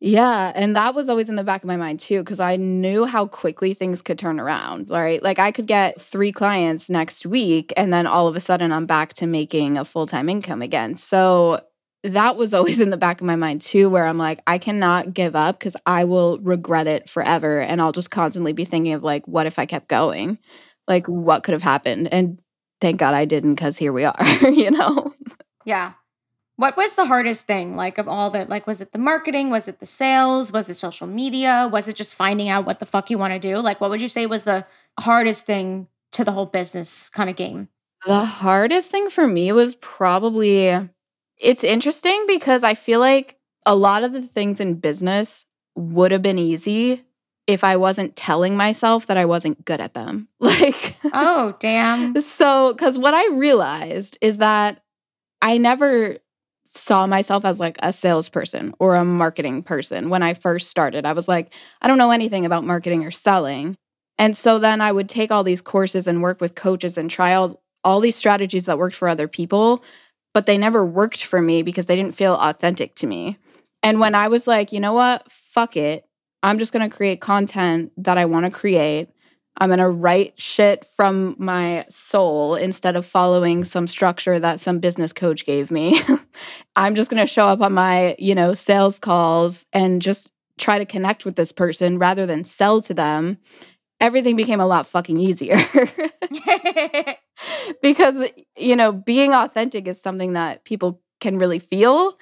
[0.01, 3.05] Yeah, and that was always in the back of my mind too cuz I knew
[3.05, 5.23] how quickly things could turn around, right?
[5.23, 8.85] Like I could get 3 clients next week and then all of a sudden I'm
[8.85, 10.97] back to making a full-time income again.
[10.97, 11.61] So
[12.05, 15.15] that was always in the back of my mind too where I'm like I cannot
[15.15, 19.03] give up cuz I will regret it forever and I'll just constantly be thinking of
[19.03, 20.38] like what if I kept going?
[20.88, 22.09] Like what could have happened?
[22.12, 22.38] And
[22.81, 25.15] thank God I didn't cuz here we are, you know.
[25.65, 25.93] Yeah.
[26.57, 28.67] What was the hardest thing, like of all the like?
[28.67, 29.51] Was it the marketing?
[29.51, 30.53] Was it the sales?
[30.53, 31.69] Was it social media?
[31.73, 33.59] Was it just finding out what the fuck you want to do?
[33.59, 34.67] Like, what would you say was the
[35.01, 37.69] hardest thing to the whole business kind of game?
[38.07, 40.69] The hardest thing for me was probably
[41.42, 46.22] it's interesting because I feel like a lot of the things in business would have
[46.22, 47.05] been easy
[47.46, 50.28] if I wasn't telling myself that I wasn't good at them.
[50.40, 52.20] Like, oh, damn.
[52.20, 54.83] So, because what I realized is that
[55.40, 56.18] I never
[56.66, 61.05] saw myself as like a salesperson or a marketing person when I first started.
[61.05, 63.76] I was like, I don't know anything about marketing or selling.
[64.18, 67.35] And so then I would take all these courses and work with coaches and try
[67.35, 69.83] all, all these strategies that worked for other people,
[70.35, 73.38] but they never worked for me because they didn't feel authentic to me.
[73.83, 76.07] And when I was like, you know what, fuck it,
[76.42, 79.09] I'm just gonna create content that I wanna create.
[79.59, 84.79] I'm going to write shit from my soul instead of following some structure that some
[84.79, 86.01] business coach gave me.
[86.77, 90.79] I'm just going to show up on my, you know, sales calls and just try
[90.79, 93.38] to connect with this person rather than sell to them.
[94.01, 95.59] Everything became a lot fucking easier.
[97.83, 102.18] because, you know, being authentic is something that people can really feel.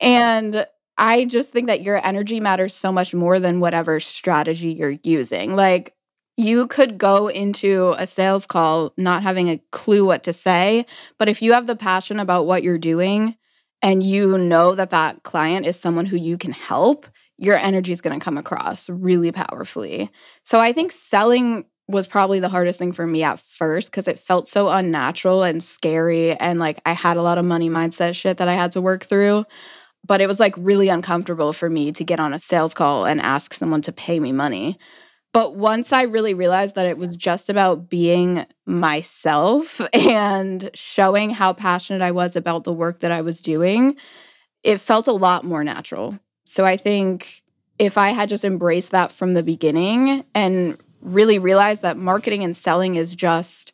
[0.00, 0.66] And
[0.98, 5.56] I just think that your energy matters so much more than whatever strategy you're using.
[5.56, 5.94] Like,
[6.36, 10.86] you could go into a sales call not having a clue what to say,
[11.18, 13.36] but if you have the passion about what you're doing
[13.82, 17.06] and you know that that client is someone who you can help,
[17.36, 20.10] your energy is going to come across really powerfully.
[20.44, 24.18] So I think selling was probably the hardest thing for me at first because it
[24.18, 26.32] felt so unnatural and scary.
[26.32, 29.04] And like I had a lot of money mindset shit that I had to work
[29.04, 29.44] through.
[30.04, 33.20] But it was like really uncomfortable for me to get on a sales call and
[33.20, 34.78] ask someone to pay me money.
[35.32, 41.52] But once I really realized that it was just about being myself and showing how
[41.52, 43.96] passionate I was about the work that I was doing,
[44.62, 46.18] it felt a lot more natural.
[46.44, 47.42] So I think
[47.78, 52.56] if I had just embraced that from the beginning and really realized that marketing and
[52.56, 53.72] selling is just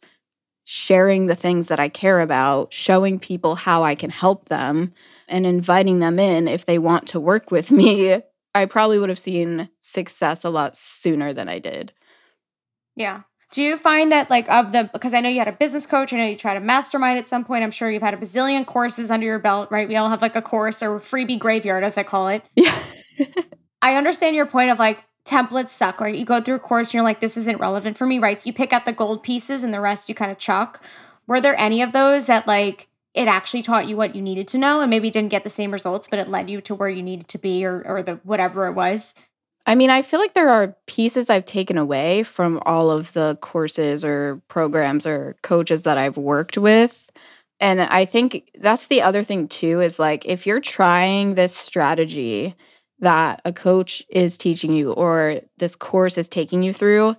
[0.65, 4.93] sharing the things that I care about, showing people how I can help them,
[5.27, 8.21] and inviting them in if they want to work with me,
[8.55, 11.93] I probably would have seen success a lot sooner than I did.
[12.97, 13.23] Yeah.
[13.51, 16.13] Do you find that like of the because I know you had a business coach,
[16.13, 17.63] I know you tried a mastermind at some point.
[17.63, 19.89] I'm sure you've had a bazillion courses under your belt, right?
[19.89, 22.43] We all have like a course or freebie graveyard, as I call it.
[22.55, 22.77] Yeah.
[23.83, 26.15] I understand your point of like templates suck, right?
[26.15, 28.41] You go through a course and you're like, this isn't relevant for me, right?
[28.41, 30.83] So you pick out the gold pieces and the rest you kind of chuck.
[31.27, 34.59] Were there any of those that like it actually taught you what you needed to
[34.59, 37.03] know and maybe didn't get the same results, but it led you to where you
[37.03, 39.15] needed to be or or the whatever it was?
[39.67, 43.37] I mean, I feel like there are pieces I've taken away from all of the
[43.43, 47.11] courses or programs or coaches that I've worked with.
[47.61, 52.55] And I think that's the other thing too is like if you're trying this strategy
[53.01, 57.17] that a coach is teaching you or this course is taking you through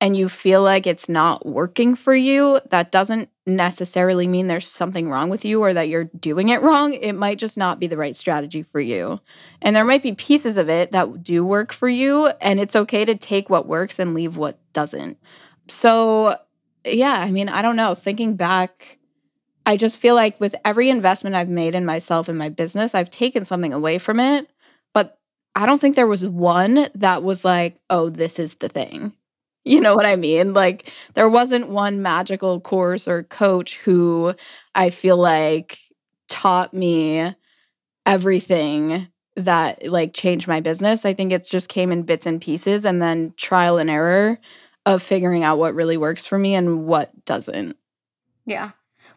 [0.00, 5.10] and you feel like it's not working for you, that doesn't necessarily mean there's something
[5.10, 6.94] wrong with you or that you're doing it wrong.
[6.94, 9.20] It might just not be the right strategy for you.
[9.60, 13.04] And there might be pieces of it that do work for you, and it's okay
[13.04, 15.18] to take what works and leave what doesn't.
[15.68, 16.36] So,
[16.84, 17.94] yeah, I mean, I don't know.
[17.94, 18.98] Thinking back,
[19.66, 23.10] I just feel like with every investment I've made in myself and my business, I've
[23.10, 24.48] taken something away from it.
[24.94, 25.19] But
[25.54, 29.12] I don't think there was one that was like, oh, this is the thing.
[29.64, 30.54] You know what I mean?
[30.54, 34.34] Like there wasn't one magical course or coach who
[34.74, 35.78] I feel like
[36.28, 37.34] taught me
[38.06, 41.04] everything that like changed my business.
[41.04, 44.38] I think it just came in bits and pieces and then trial and error
[44.86, 47.76] of figuring out what really works for me and what doesn't.
[48.46, 48.70] Yeah.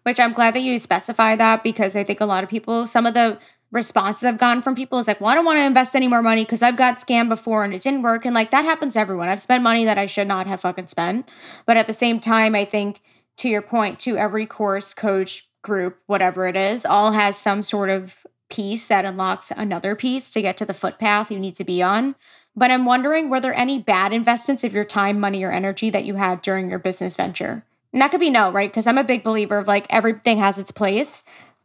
[0.04, 3.06] Which I'm glad that you specify that because I think a lot of people, some
[3.06, 3.40] of the
[3.74, 6.22] responses I've gotten from people is like, well, I don't want to invest any more
[6.22, 8.24] money because I've got scammed before and it didn't work.
[8.24, 9.28] And like that happens to everyone.
[9.28, 11.28] I've spent money that I should not have fucking spent.
[11.66, 13.02] But at the same time, I think
[13.38, 17.90] to your point, to every course, coach, group, whatever it is, all has some sort
[17.90, 18.16] of
[18.50, 22.16] piece that unlocks another piece to get to the footpath you need to be on.
[22.56, 26.06] But I'm wondering, were there any bad investments of your time, money, or energy that
[26.06, 27.66] you had during your business venture?
[27.92, 28.70] And that could be no, right?
[28.70, 31.24] Because I'm a big believer of like everything has its place.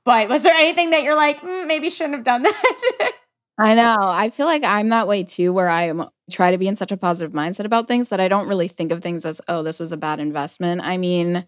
[0.08, 3.12] But was there anything that you're like, mm, maybe shouldn't have done that?
[3.58, 3.96] I know.
[4.00, 5.92] I feel like I'm that way too, where I
[6.30, 8.90] try to be in such a positive mindset about things that I don't really think
[8.90, 10.80] of things as, oh, this was a bad investment.
[10.82, 11.44] I mean,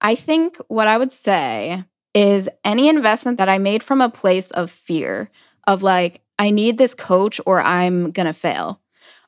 [0.00, 4.50] I think what I would say is any investment that I made from a place
[4.52, 5.30] of fear,
[5.66, 8.80] of like, I need this coach or I'm going to fail.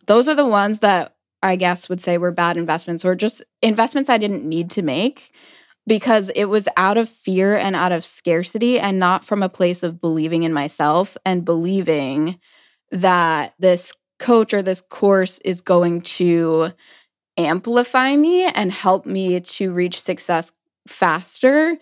[0.07, 4.09] Those are the ones that I guess would say were bad investments or just investments
[4.09, 5.33] I didn't need to make
[5.91, 9.83] because it was out of fear and out of scarcity and not from a place
[9.83, 12.39] of believing in myself and believing
[12.93, 16.71] that this coach or this course is going to
[17.37, 20.53] amplify me and help me to reach success
[20.87, 21.77] faster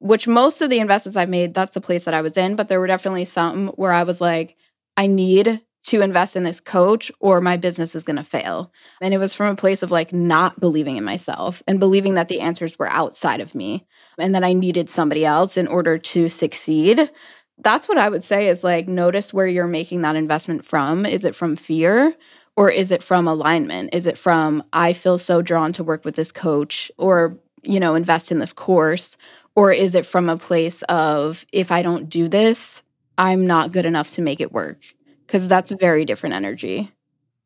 [0.00, 2.68] which most of the investments I've made that's the place that I was in but
[2.68, 4.56] there were definitely some where I was like
[4.96, 8.72] I need to invest in this coach or my business is going to fail.
[9.00, 12.28] And it was from a place of like not believing in myself and believing that
[12.28, 13.86] the answers were outside of me
[14.18, 17.10] and that I needed somebody else in order to succeed.
[17.58, 21.04] That's what I would say is like notice where you're making that investment from.
[21.04, 22.14] Is it from fear?
[22.56, 23.90] Or is it from alignment?
[23.92, 27.94] Is it from, I feel so drawn to work with this coach or, you know,
[27.94, 29.16] invest in this course?
[29.56, 32.82] Or is it from a place of, if I don't do this,
[33.18, 34.93] I'm not good enough to make it work?
[35.34, 36.92] Because that's very different energy.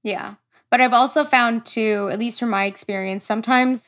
[0.03, 0.35] Yeah.
[0.71, 3.83] But I've also found too, at least from my experience, sometimes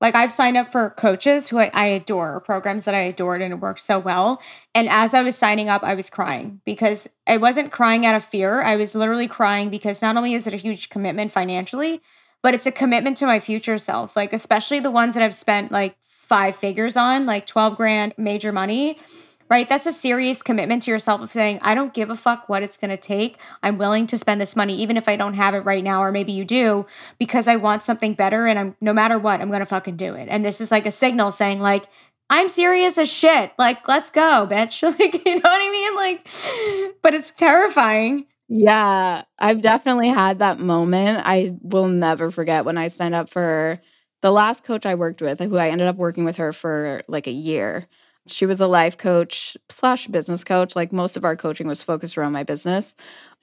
[0.00, 3.52] like I've signed up for coaches who I, I adore, programs that I adored, and
[3.52, 4.40] it worked so well.
[4.74, 8.24] And as I was signing up, I was crying because I wasn't crying out of
[8.24, 8.62] fear.
[8.62, 12.00] I was literally crying because not only is it a huge commitment financially,
[12.42, 14.16] but it's a commitment to my future self.
[14.16, 18.50] Like, especially the ones that I've spent like five figures on, like 12 grand major
[18.50, 18.98] money
[19.50, 19.68] right?
[19.68, 22.76] That's a serious commitment to yourself of saying, I don't give a fuck what it's
[22.76, 23.38] going to take.
[23.62, 26.12] I'm willing to spend this money, even if I don't have it right now, or
[26.12, 26.86] maybe you do,
[27.18, 28.46] because I want something better.
[28.46, 30.28] And I'm no matter what, I'm going to fucking do it.
[30.30, 31.86] And this is like a signal saying, like,
[32.30, 33.52] I'm serious as shit.
[33.58, 34.82] Like, let's go, bitch.
[34.98, 35.96] like, you know what I mean?
[35.96, 38.26] Like, but it's terrifying.
[38.48, 41.22] Yeah, I've definitely had that moment.
[41.24, 43.80] I will never forget when I signed up for
[44.20, 47.26] the last coach I worked with, who I ended up working with her for like
[47.26, 47.86] a year
[48.26, 50.76] she was a life coach slash business coach.
[50.76, 52.94] Like most of our coaching was focused around my business.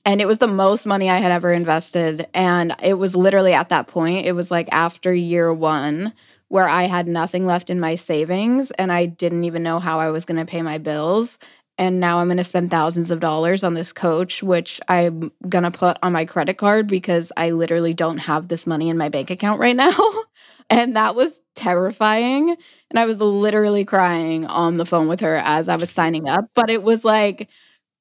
[0.06, 2.28] And it was the most money I had ever invested.
[2.34, 6.14] And it was literally at that point, it was like after year one,
[6.48, 10.10] where I had nothing left in my savings and I didn't even know how I
[10.10, 11.38] was going to pay my bills.
[11.78, 15.64] And now I'm going to spend thousands of dollars on this coach, which I'm going
[15.64, 19.10] to put on my credit card because I literally don't have this money in my
[19.10, 19.98] bank account right now.
[20.72, 22.56] And that was terrifying.
[22.90, 26.50] And I was literally crying on the phone with her as I was signing up.
[26.56, 27.50] But it was like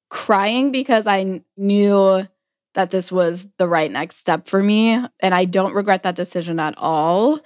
[0.09, 2.27] crying because I knew
[2.73, 5.03] that this was the right next step for me.
[5.19, 7.39] And I don't regret that decision at all.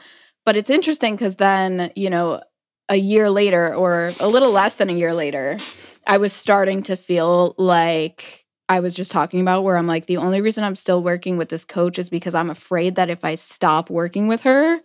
[0.45, 2.41] But it's interesting because then, you know,
[2.89, 5.57] a year later or a little less than a year later,
[6.05, 10.17] I was starting to feel like I was just talking about, where I'm like, the
[10.17, 13.35] only reason I'm still working with this coach is because I'm afraid that if I
[13.35, 14.79] stop working with her,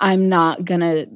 [0.00, 1.08] I'm not to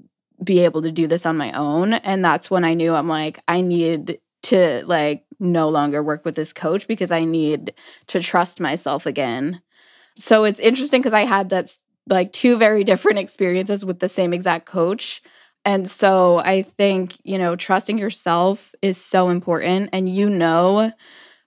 [0.43, 1.95] be able to do this on my own.
[1.95, 6.35] And that's when I knew I'm like, I need to like no longer work with
[6.35, 7.75] this coach because I need
[8.09, 9.61] to trust myself again.
[10.19, 11.75] So it's interesting because I had that
[12.09, 15.23] like two very different experiences with the same exact coach.
[15.65, 20.93] And so I think, you know, trusting yourself is so important and you know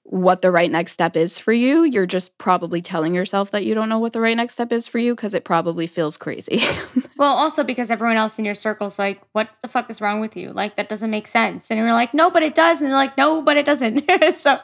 [0.03, 1.83] what the right next step is for you.
[1.83, 4.87] You're just probably telling yourself that you don't know what the right next step is
[4.87, 6.61] for you because it probably feels crazy.
[7.17, 10.35] well, also because everyone else in your circle's like, what the fuck is wrong with
[10.35, 10.51] you?
[10.51, 11.71] Like, that doesn't make sense.
[11.71, 12.81] And you're like, no, but it does.
[12.81, 14.03] And they're like, no, but it doesn't.
[14.35, 14.59] so.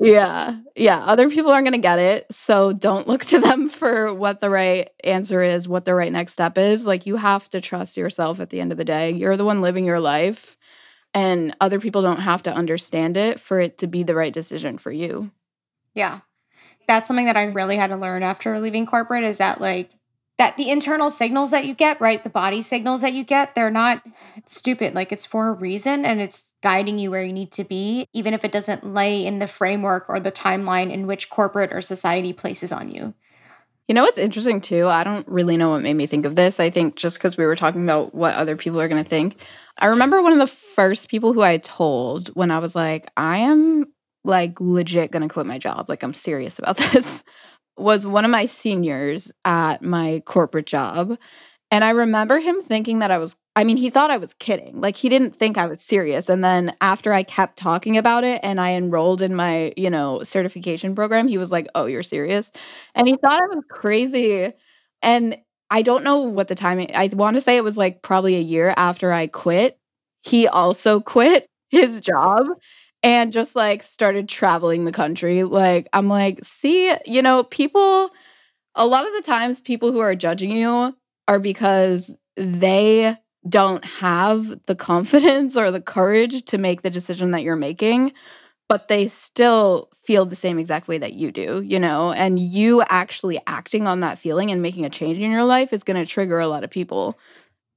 [0.00, 0.56] Yeah.
[0.74, 0.98] Yeah.
[0.98, 2.26] Other people aren't going to get it.
[2.32, 6.32] So don't look to them for what the right answer is, what the right next
[6.32, 6.84] step is.
[6.84, 9.12] Like, you have to trust yourself at the end of the day.
[9.12, 10.56] You're the one living your life
[11.14, 14.78] and other people don't have to understand it for it to be the right decision
[14.78, 15.30] for you.
[15.94, 16.20] Yeah.
[16.88, 19.90] That's something that I really had to learn after leaving corporate is that like
[20.38, 22.24] that the internal signals that you get, right?
[22.24, 24.02] The body signals that you get, they're not
[24.46, 24.94] stupid.
[24.94, 28.34] Like it's for a reason and it's guiding you where you need to be, even
[28.34, 32.32] if it doesn't lay in the framework or the timeline in which corporate or society
[32.32, 33.14] places on you.
[33.88, 34.88] You know what's interesting too?
[34.88, 36.58] I don't really know what made me think of this.
[36.58, 39.36] I think just because we were talking about what other people are going to think,
[39.78, 43.38] I remember one of the first people who I told when I was like, I
[43.38, 43.86] am
[44.24, 45.88] like legit gonna quit my job.
[45.88, 47.24] Like, I'm serious about this.
[47.78, 51.18] Was one of my seniors at my corporate job.
[51.70, 54.80] And I remember him thinking that I was, I mean, he thought I was kidding.
[54.80, 56.28] Like, he didn't think I was serious.
[56.28, 60.22] And then after I kept talking about it and I enrolled in my, you know,
[60.22, 62.52] certification program, he was like, Oh, you're serious?
[62.94, 64.52] And he thought I was crazy.
[65.02, 65.36] And
[65.72, 66.94] I don't know what the timing.
[66.94, 69.78] I want to say it was like probably a year after I quit.
[70.22, 72.46] He also quit his job
[73.02, 75.44] and just like started traveling the country.
[75.44, 78.10] Like I'm like, see, you know, people
[78.74, 80.94] a lot of the times people who are judging you
[81.28, 83.16] are because they
[83.48, 88.12] don't have the confidence or the courage to make the decision that you're making,
[88.68, 92.82] but they still feel the same exact way that you do, you know, and you
[92.88, 96.10] actually acting on that feeling and making a change in your life is going to
[96.10, 97.18] trigger a lot of people.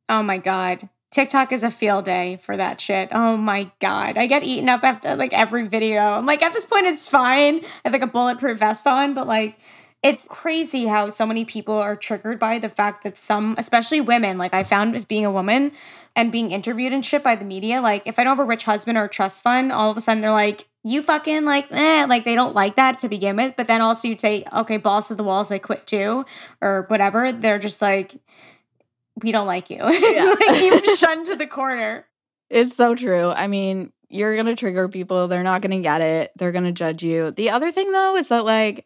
[0.09, 0.89] Oh my God.
[1.11, 3.09] TikTok is a field day for that shit.
[3.11, 4.17] Oh my God.
[4.17, 6.01] I get eaten up after like every video.
[6.01, 7.63] I'm like, at this point, it's fine.
[7.63, 9.59] I have like a bulletproof vest on, but like,
[10.03, 14.37] it's crazy how so many people are triggered by the fact that some, especially women,
[14.37, 15.71] like I found as being a woman
[16.15, 18.65] and being interviewed and shit by the media, like if I don't have a rich
[18.65, 22.05] husband or a trust fund, all of a sudden they're like, you fucking like eh,
[22.07, 23.55] like they don't like that to begin with.
[23.57, 26.25] But then also you'd say, okay, boss of the walls, I quit too,
[26.61, 27.31] or whatever.
[27.31, 28.15] They're just like,
[29.23, 29.77] we don't like you.
[29.83, 30.35] Yeah.
[30.39, 32.05] like you've shunned to the corner.
[32.51, 33.31] It's so true.
[33.31, 35.27] I mean, you're gonna trigger people.
[35.27, 36.31] They're not gonna get it.
[36.37, 37.31] They're gonna judge you.
[37.31, 38.85] The other thing though is that like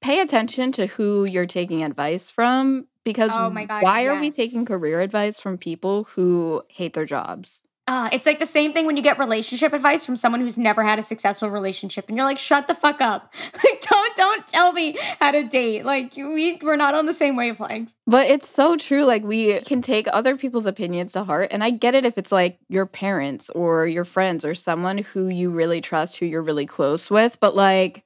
[0.00, 4.16] pay attention to who you're taking advice from because oh my God, why yes.
[4.16, 7.61] are we taking career advice from people who hate their jobs?
[7.88, 10.84] Uh, it's like the same thing when you get relationship advice from someone who's never
[10.84, 13.32] had a successful relationship, and you're like, "Shut the fuck up!
[13.64, 15.84] Like, don't don't tell me how to date.
[15.84, 19.04] Like, we we're not on the same wavelength." But it's so true.
[19.04, 22.30] Like, we can take other people's opinions to heart, and I get it if it's
[22.30, 26.66] like your parents or your friends or someone who you really trust, who you're really
[26.66, 27.40] close with.
[27.40, 28.04] But like,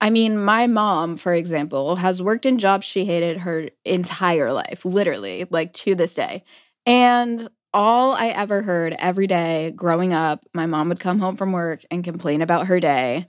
[0.00, 4.84] I mean, my mom, for example, has worked in jobs she hated her entire life,
[4.84, 6.44] literally, like to this day.
[6.84, 11.52] And all I ever heard every day growing up, my mom would come home from
[11.52, 13.26] work and complain about her day.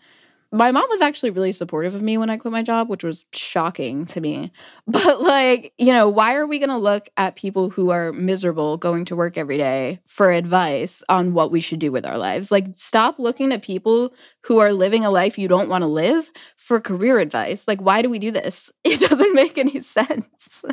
[0.52, 3.26] My mom was actually really supportive of me when I quit my job, which was
[3.34, 4.54] shocking to me.
[4.88, 8.78] But, like, you know, why are we going to look at people who are miserable
[8.78, 12.52] going to work every day for advice on what we should do with our lives?
[12.52, 16.32] Like, stop looking at people who are living a life you don't want to live
[16.56, 17.68] for career advice.
[17.68, 18.72] Like, why do we do this?
[18.86, 20.64] It doesn't make any sense.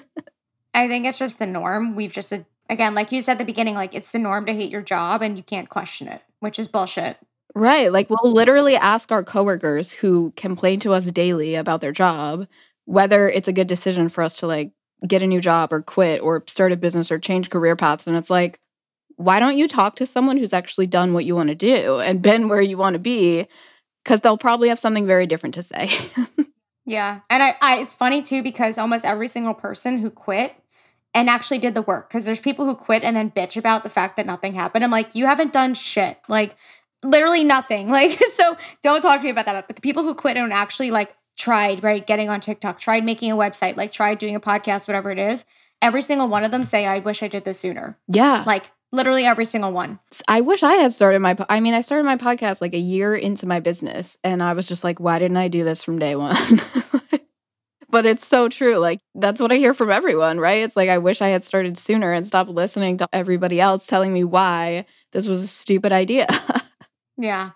[0.75, 1.97] I think it's just the norm.
[1.97, 2.33] We've just
[2.69, 5.23] again, like you said at the beginning, like it's the norm to hate your job
[5.23, 7.19] and you can't question it, which is bullshit.
[7.55, 7.93] Right.
[7.93, 12.47] Like we'll literally ask our coworkers who complain to us daily about their job
[12.85, 14.73] whether it's a good decision for us to like
[15.07, 18.07] get a new job or quit or start a business or change career paths.
[18.07, 18.61] And it's like,
[19.17, 22.23] why don't you talk to someone who's actually done what you want to do and
[22.23, 23.47] been where you want to be?
[24.03, 25.91] Because they'll probably have something very different to say.
[26.87, 27.21] yeah.
[27.31, 30.55] And I, I, it's funny too, because almost every single person who quit
[31.15, 33.91] and actually did the work because there's people who quit and then bitch about the
[33.91, 34.85] fact that nothing happened.
[34.85, 36.19] I'm like, you haven't done shit.
[36.29, 36.57] Like
[37.03, 37.91] literally nothing.
[37.93, 39.67] Like so don't talk to me about that.
[39.67, 43.31] But the people who quit and actually like tried, right, getting on TikTok, tried making
[43.31, 45.45] a website, like tried doing a podcast, whatever it is,
[45.83, 47.99] every single one of them say, I wish I did this sooner.
[48.09, 48.45] Yeah.
[48.47, 49.99] Like literally every single one.
[50.29, 53.15] I wish I had started my I mean, I started my podcast like a year
[53.15, 56.17] into my business and I was just like, why didn't I do this from day
[56.17, 56.37] one?
[57.93, 58.79] but it's so true.
[58.79, 60.65] Like that's what I hear from everyone, right?
[60.65, 64.13] It's like I wish I had started sooner and stopped listening to everybody else telling
[64.13, 66.27] me why this was a stupid idea.
[67.19, 67.51] yeah.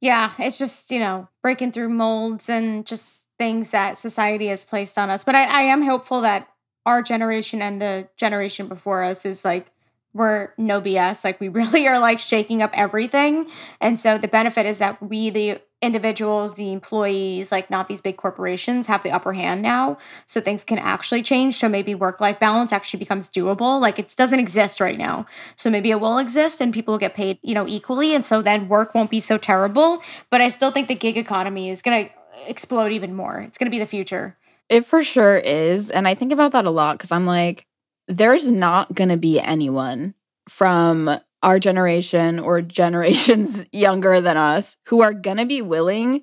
[0.00, 4.98] Yeah, it's just, you know, breaking through molds and just things that society has placed
[4.98, 5.24] on us.
[5.24, 6.46] But I, I am hopeful that
[6.86, 9.72] our generation and the generation before us is like
[10.12, 11.24] we're no BS.
[11.24, 13.48] Like we really are like shaking up everything.
[13.80, 18.16] And so the benefit is that we, the individuals, the employees, like not these big
[18.16, 19.96] corporations, have the upper hand now.
[20.26, 21.54] So things can actually change.
[21.54, 23.80] So maybe work life balance actually becomes doable.
[23.80, 25.26] Like it doesn't exist right now.
[25.54, 28.14] So maybe it will exist and people will get paid, you know, equally.
[28.14, 30.02] And so then work won't be so terrible.
[30.30, 32.12] But I still think the gig economy is going to
[32.48, 33.40] explode even more.
[33.40, 34.36] It's going to be the future.
[34.68, 35.90] It for sure is.
[35.90, 37.67] And I think about that a lot because I'm like,
[38.08, 40.14] there's not going to be anyone
[40.48, 46.22] from our generation or generations younger than us who are going to be willing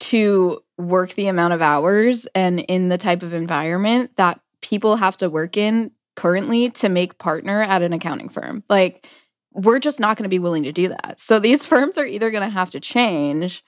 [0.00, 5.16] to work the amount of hours and in the type of environment that people have
[5.16, 8.62] to work in currently to make partner at an accounting firm.
[8.68, 9.06] Like,
[9.52, 11.18] we're just not going to be willing to do that.
[11.18, 13.62] So these firms are either going to have to change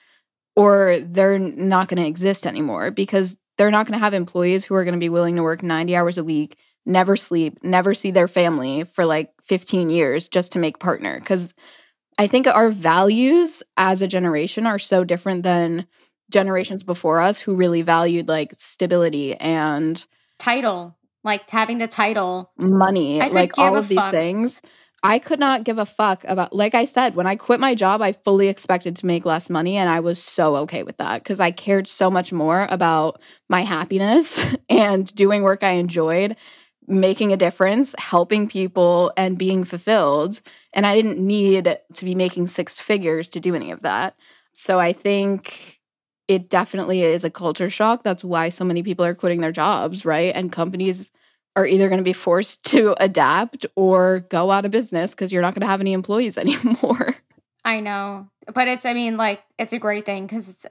[0.54, 4.74] or they're not going to exist anymore because they're not going to have employees who
[4.74, 8.11] are going to be willing to work 90 hours a week never sleep, never see
[8.11, 11.18] their family for like 15 years just to make partner.
[11.18, 11.53] Because
[12.18, 15.87] I think our values as a generation are so different than
[16.30, 20.05] generations before us who really valued like stability and
[20.39, 24.62] title, like having the title, money, like all of these things.
[25.03, 28.03] I could not give a fuck about, like I said, when I quit my job,
[28.03, 29.76] I fully expected to make less money.
[29.76, 33.61] And I was so okay with that because I cared so much more about my
[33.61, 36.34] happiness and doing work I enjoyed
[36.87, 40.41] making a difference, helping people, and being fulfilled.
[40.72, 44.16] And I didn't need to be making six figures to do any of that.
[44.53, 45.80] So I think
[46.28, 48.03] it definitely is a culture shock.
[48.03, 50.34] That's why so many people are quitting their jobs, right?
[50.34, 51.12] And companies
[51.55, 55.43] are either going to be forced to adapt or go out of business because you're
[55.43, 57.16] not going to have any employees anymore.
[57.64, 58.28] I know.
[58.53, 60.66] But it's, I mean, like, it's a great thing because it's,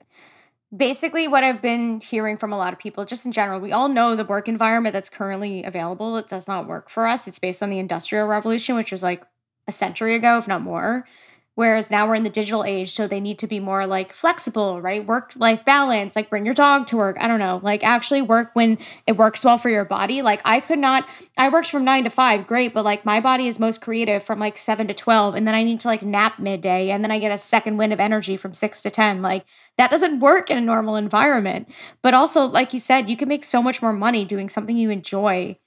[0.76, 3.89] basically what I've been hearing from a lot of people, just in general, we all
[3.89, 6.17] know the work environment that's currently available.
[6.17, 7.28] It does not work for us.
[7.28, 9.23] It's based on the Industrial Revolution, which was like
[9.67, 11.07] a century ago, if not more.
[11.56, 14.82] Whereas now we're in the digital age, so they need to be more like flexible,
[14.82, 15.06] right?
[15.06, 17.18] Work life balance, like bring your dog to work.
[17.20, 18.78] I don't know, like actually work when
[19.08, 20.22] it works well for your body.
[20.22, 23.47] Like I could not, I worked from nine to five, great, but like my body
[23.47, 25.36] is most creative from like seven to 12.
[25.36, 26.89] And then I need to like nap midday.
[26.91, 29.22] And then I get a second wind of energy from six to 10.
[29.22, 29.45] Like
[29.78, 31.70] that doesn't work in a normal environment.
[32.01, 34.89] But also, like you said, you can make so much more money doing something you
[34.89, 35.58] enjoy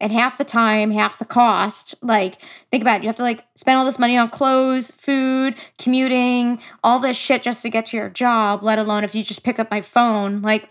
[0.00, 1.94] and half the time, half the cost.
[2.02, 2.40] Like,
[2.70, 3.02] think about it.
[3.02, 7.42] You have to like spend all this money on clothes, food, commuting, all this shit
[7.42, 10.42] just to get to your job, let alone if you just pick up my phone.
[10.42, 10.70] Like,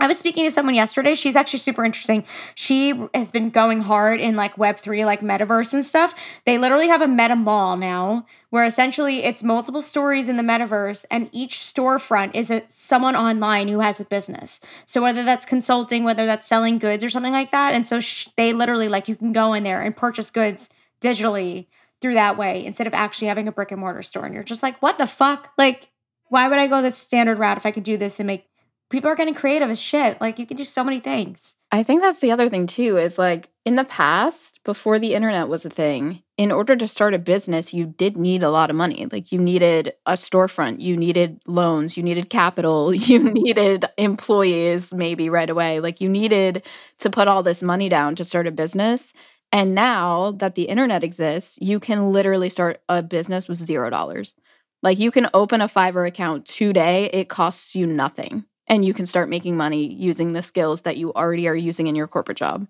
[0.00, 1.16] I was speaking to someone yesterday.
[1.16, 2.24] She's actually super interesting.
[2.54, 6.14] She has been going hard in like Web3, like metaverse and stuff.
[6.46, 11.04] They literally have a meta mall now where essentially it's multiple stories in the metaverse
[11.10, 14.60] and each storefront is a, someone online who has a business.
[14.86, 17.74] So whether that's consulting, whether that's selling goods or something like that.
[17.74, 20.70] And so sh- they literally like you can go in there and purchase goods
[21.00, 21.66] digitally
[22.00, 24.24] through that way instead of actually having a brick and mortar store.
[24.26, 25.52] And you're just like, what the fuck?
[25.58, 25.90] Like,
[26.28, 28.48] why would I go the standard route if I could do this and make
[28.90, 30.20] people are getting creative as shit.
[30.20, 31.56] Like you can do so many things.
[31.70, 35.48] I think that's the other thing too is like in the past, before the internet
[35.48, 38.76] was a thing, in order to start a business, you did need a lot of
[38.76, 39.06] money.
[39.10, 45.28] Like you needed a storefront, you needed loans, you needed capital, you needed employees maybe
[45.28, 45.80] right away.
[45.80, 46.64] Like you needed
[47.00, 49.12] to put all this money down to start a business.
[49.50, 54.34] And now that the internet exists, you can literally start a business with zero dollars.
[54.82, 59.06] Like you can open a Fiverr account today, it costs you nothing and you can
[59.06, 62.66] start making money using the skills that you already are using in your corporate job.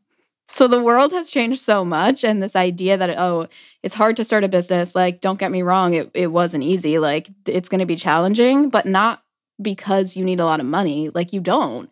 [0.50, 3.48] So the world has changed so much and this idea that oh,
[3.82, 6.98] it's hard to start a business, like don't get me wrong, it it wasn't easy.
[6.98, 9.22] Like it's going to be challenging, but not
[9.60, 11.10] because you need a lot of money.
[11.10, 11.90] Like you don't.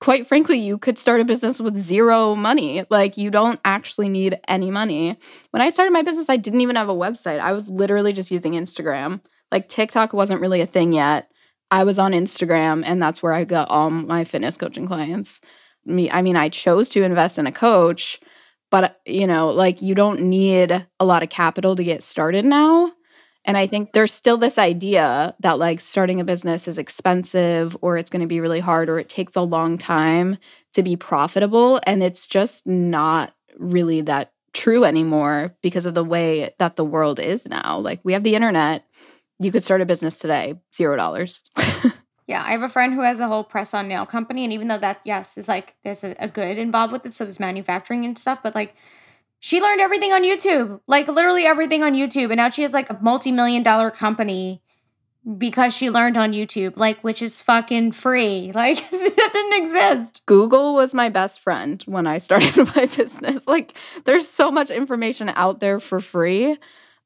[0.00, 2.84] Quite frankly, you could start a business with zero money.
[2.88, 5.18] Like you don't actually need any money.
[5.50, 7.40] When I started my business, I didn't even have a website.
[7.40, 9.20] I was literally just using Instagram.
[9.50, 11.30] Like TikTok wasn't really a thing yet.
[11.70, 15.40] I was on Instagram and that's where I got all my fitness coaching clients.
[15.84, 18.20] Me I mean I chose to invest in a coach,
[18.70, 22.92] but you know, like you don't need a lot of capital to get started now.
[23.44, 27.96] And I think there's still this idea that like starting a business is expensive or
[27.96, 30.36] it's going to be really hard or it takes a long time
[30.74, 36.52] to be profitable and it's just not really that true anymore because of the way
[36.58, 37.78] that the world is now.
[37.78, 38.84] Like we have the internet
[39.38, 41.40] you could start a business today, zero dollars.
[42.26, 44.44] yeah, I have a friend who has a whole press on nail company.
[44.44, 47.24] And even though that, yes, is like there's a, a good involved with it, so
[47.24, 48.74] there's manufacturing and stuff, but like
[49.40, 52.26] she learned everything on YouTube, like literally everything on YouTube.
[52.26, 54.60] And now she has like a multi million dollar company
[55.36, 58.52] because she learned on YouTube, like which is fucking free.
[58.58, 60.22] Like that didn't exist.
[60.26, 63.46] Google was my best friend when I started my business.
[63.46, 66.58] Like there's so much information out there for free.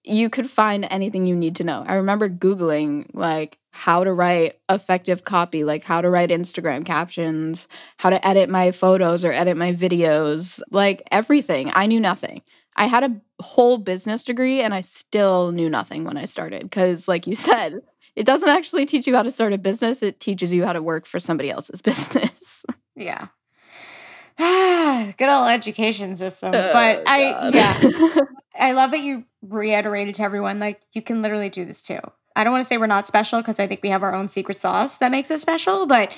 [0.04, 1.84] You could find anything you need to know.
[1.86, 7.68] I remember googling like how to write effective copy, like how to write Instagram captions,
[7.98, 11.70] how to edit my photos or edit my videos, like everything.
[11.74, 12.42] I knew nothing.
[12.76, 17.06] I had a whole business degree and I still knew nothing when I started cuz
[17.06, 17.80] like you said,
[18.16, 20.82] it doesn't actually teach you how to start a business, it teaches you how to
[20.82, 22.64] work for somebody else's business.
[22.96, 23.28] Yeah.
[25.18, 26.54] Good old education system.
[26.54, 28.20] Oh, but I, yeah,
[28.60, 31.98] I love that you reiterated to everyone like, you can literally do this too.
[32.34, 34.28] I don't want to say we're not special because I think we have our own
[34.28, 36.10] secret sauce that makes us special, but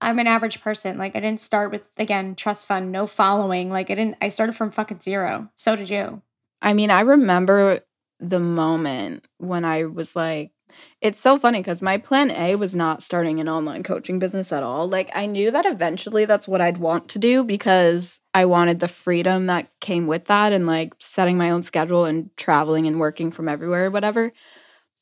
[0.00, 0.98] I'm an average person.
[0.98, 3.70] Like, I didn't start with, again, trust fund, no following.
[3.70, 5.50] Like, I didn't, I started from fucking zero.
[5.56, 6.22] So did you.
[6.62, 7.80] I mean, I remember
[8.20, 10.52] the moment when I was like,
[11.00, 14.62] it's so funny because my plan A was not starting an online coaching business at
[14.62, 14.88] all.
[14.88, 18.88] Like, I knew that eventually that's what I'd want to do because I wanted the
[18.88, 23.30] freedom that came with that and like setting my own schedule and traveling and working
[23.30, 24.32] from everywhere or whatever.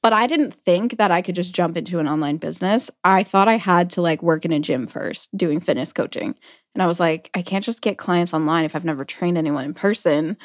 [0.02, 2.90] But I didn't think that I could just jump into an online business.
[3.02, 6.36] I thought I had to like work in a gym first doing fitness coaching.
[6.74, 9.64] And I was like, I can't just get clients online if I've never trained anyone
[9.64, 10.36] in person.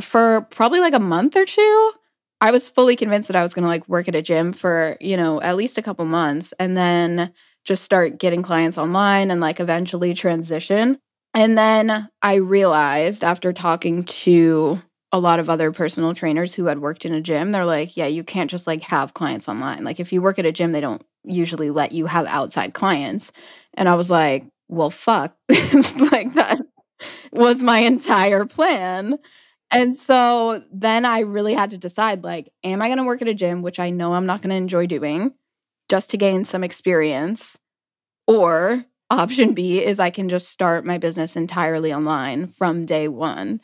[0.00, 1.92] For probably like a month or two,
[2.40, 4.96] I was fully convinced that I was going to like work at a gym for,
[5.00, 7.32] you know, at least a couple months and then
[7.64, 10.98] just start getting clients online and like eventually transition.
[11.34, 14.80] And then I realized after talking to
[15.12, 18.06] a lot of other personal trainers who had worked in a gym, they're like, yeah,
[18.06, 19.84] you can't just like have clients online.
[19.84, 23.32] Like if you work at a gym, they don't usually let you have outside clients.
[23.74, 25.36] And I was like, well, fuck.
[25.48, 26.60] like that
[27.32, 29.18] was my entire plan.
[29.70, 33.28] And so then I really had to decide like, am I going to work at
[33.28, 35.34] a gym, which I know I'm not going to enjoy doing,
[35.88, 37.58] just to gain some experience?
[38.26, 43.60] Or option B is I can just start my business entirely online from day one.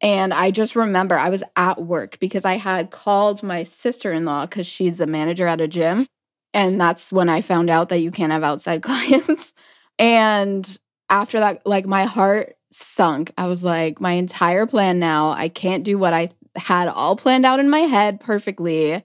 [0.00, 4.24] And I just remember I was at work because I had called my sister in
[4.24, 6.06] law because she's a manager at a gym.
[6.52, 9.54] And that's when I found out that you can't have outside clients.
[9.98, 10.78] and
[11.08, 13.32] after that, like my heart sunk.
[13.38, 17.46] I was like, my entire plan now, I can't do what I had all planned
[17.46, 19.02] out in my head perfectly.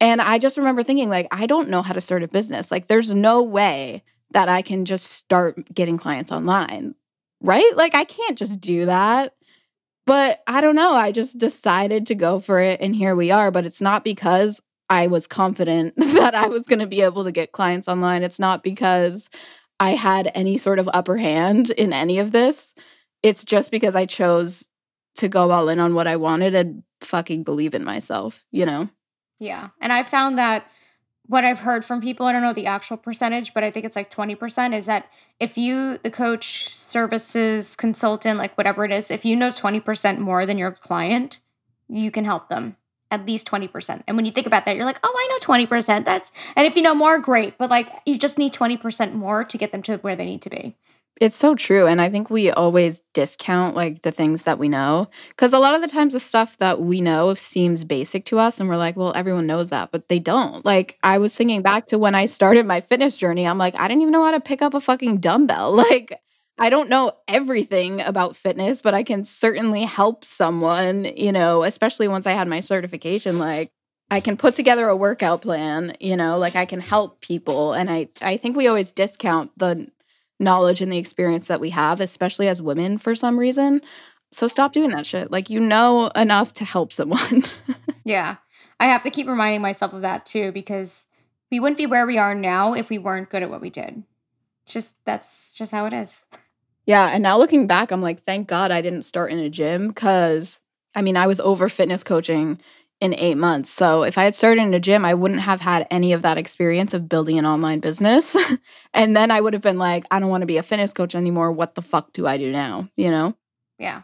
[0.00, 2.70] And I just remember thinking, like, I don't know how to start a business.
[2.70, 6.94] Like, there's no way that I can just start getting clients online,
[7.40, 7.70] right?
[7.76, 9.34] Like, I can't just do that.
[10.06, 10.94] But I don't know.
[10.94, 12.80] I just decided to go for it.
[12.80, 13.50] And here we are.
[13.50, 17.32] But it's not because I was confident that I was going to be able to
[17.32, 18.22] get clients online.
[18.22, 19.28] It's not because
[19.80, 22.74] I had any sort of upper hand in any of this.
[23.22, 24.64] It's just because I chose
[25.16, 28.88] to go all in on what I wanted and fucking believe in myself, you know?
[29.38, 29.68] Yeah.
[29.80, 30.66] And I found that
[31.26, 33.96] what I've heard from people, I don't know the actual percentage, but I think it's
[33.96, 39.24] like 20%, is that if you, the coach, services, consultant, like whatever it is, if
[39.24, 41.40] you know 20% more than your client,
[41.88, 42.77] you can help them
[43.10, 44.02] at least 20%.
[44.06, 46.04] And when you think about that, you're like, oh, I know 20%.
[46.04, 47.56] That's, and if you know more, great.
[47.58, 50.50] But like, you just need 20% more to get them to where they need to
[50.50, 50.76] be.
[51.20, 51.86] It's so true.
[51.86, 55.10] And I think we always discount like the things that we know.
[55.36, 58.60] Cause a lot of the times the stuff that we know seems basic to us.
[58.60, 60.64] And we're like, well, everyone knows that, but they don't.
[60.64, 63.46] Like, I was thinking back to when I started my fitness journey.
[63.46, 65.76] I'm like, I didn't even know how to pick up a fucking dumbbell.
[65.88, 66.20] Like,
[66.58, 72.08] I don't know everything about fitness, but I can certainly help someone, you know, especially
[72.08, 73.38] once I had my certification.
[73.38, 73.70] Like,
[74.10, 77.74] I can put together a workout plan, you know, like I can help people.
[77.74, 79.90] And I, I think we always discount the
[80.40, 83.82] knowledge and the experience that we have, especially as women for some reason.
[84.32, 85.30] So stop doing that shit.
[85.30, 87.44] Like, you know enough to help someone.
[88.04, 88.36] yeah.
[88.80, 91.06] I have to keep reminding myself of that too, because
[91.50, 94.04] we wouldn't be where we are now if we weren't good at what we did.
[94.66, 96.24] Just, that's just how it is.
[96.88, 97.10] Yeah.
[97.12, 100.58] And now looking back, I'm like, thank God I didn't start in a gym because
[100.94, 102.58] I mean, I was over fitness coaching
[102.98, 103.68] in eight months.
[103.68, 106.38] So if I had started in a gym, I wouldn't have had any of that
[106.38, 108.34] experience of building an online business.
[108.94, 111.14] and then I would have been like, I don't want to be a fitness coach
[111.14, 111.52] anymore.
[111.52, 112.88] What the fuck do I do now?
[112.96, 113.36] You know?
[113.78, 114.02] Yeah.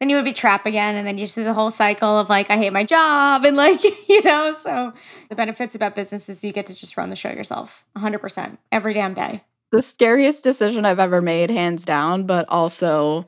[0.00, 0.96] Then you would be trapped again.
[0.96, 3.44] And then you see the whole cycle of like, I hate my job.
[3.46, 4.94] And like, you know, so
[5.28, 8.94] the benefits about business is you get to just run the show yourself 100% every
[8.94, 13.26] damn day the scariest decision I've ever made, hands down, but also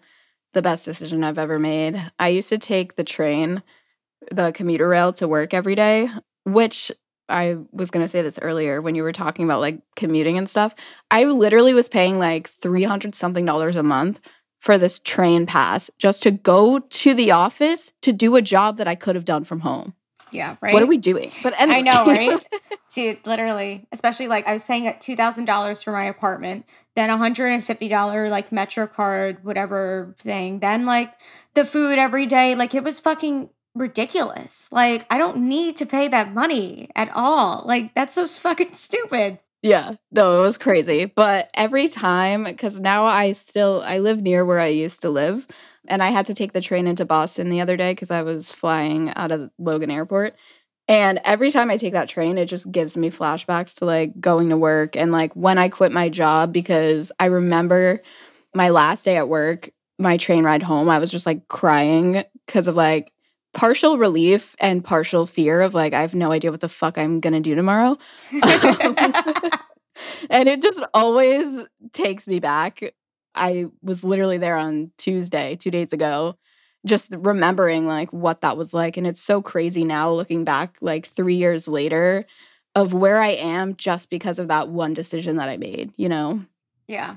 [0.53, 2.13] the best decision I've ever made.
[2.19, 3.63] I used to take the train,
[4.31, 6.09] the commuter rail to work every day,
[6.45, 6.93] which
[7.29, 10.49] I was going to say this earlier when you were talking about like commuting and
[10.49, 10.75] stuff.
[11.11, 14.21] I literally was paying like 300 something dollars a month
[14.61, 18.89] for this train pass just to go to the office to do a job that
[18.89, 19.95] I could have done from home.
[20.35, 20.75] Yeah, right.
[20.75, 21.31] What are we doing?
[21.43, 21.79] But anyway.
[21.79, 22.47] I know, right?
[22.95, 26.67] Dude, literally, especially like I was paying at two thousand dollars for my apartment,
[26.97, 31.15] then a hundred and fifty dollar like Metro card, whatever thing, then like
[31.55, 32.55] the food every day.
[32.55, 34.69] Like it was fucking ridiculous.
[34.73, 37.63] Like I don't need to pay that money at all.
[37.65, 39.39] Like that's so fucking stupid.
[39.63, 41.07] Yeah, no, it was crazy.
[41.07, 45.47] But every time, because now I still I live near where I used to live,
[45.89, 48.51] and I had to take the train into Boston the other day because I was
[48.53, 50.37] flying out of Logan Airport.
[50.87, 54.51] And every time I take that train, it just gives me flashbacks to like going
[54.51, 58.03] to work and like when I quit my job because I remember
[58.55, 62.67] my last day at work, my train ride home, I was just like crying because
[62.69, 63.13] of like
[63.55, 67.21] partial relief and partial fear of like I have no idea what the fuck I'm
[67.21, 67.97] gonna do tomorrow.
[70.31, 71.63] and it just always
[71.93, 72.95] takes me back.
[73.35, 76.37] I was literally there on Tuesday, two days ago,
[76.87, 78.97] just remembering like what that was like.
[78.97, 82.27] And it's so crazy now looking back like three years later
[82.75, 86.45] of where I am just because of that one decision that I made, you know?
[86.89, 87.17] Yeah.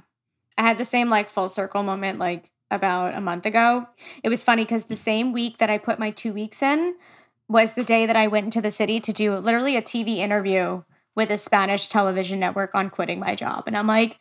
[0.58, 3.88] I had the same like full circle moment like about a month ago.
[4.24, 6.96] It was funny because the same week that I put my two weeks in
[7.48, 10.84] was the day that I went into the city to do literally a TV interview
[11.16, 13.64] with a Spanish television network on quitting my job.
[13.68, 14.20] And I'm like,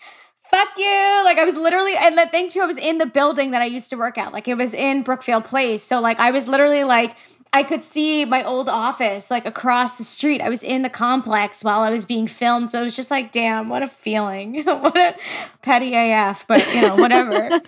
[0.50, 1.22] fuck you.
[1.24, 3.66] Like I was literally, and the thing too, I was in the building that I
[3.66, 4.32] used to work at.
[4.32, 5.82] Like it was in Brookfield Place.
[5.82, 7.16] So like I was literally like,
[7.52, 10.40] I could see my old office like across the street.
[10.40, 12.70] I was in the complex while I was being filmed.
[12.70, 14.62] So it was just like, damn, what a feeling.
[14.64, 15.14] what a
[15.62, 17.60] petty AF, but you know, whatever.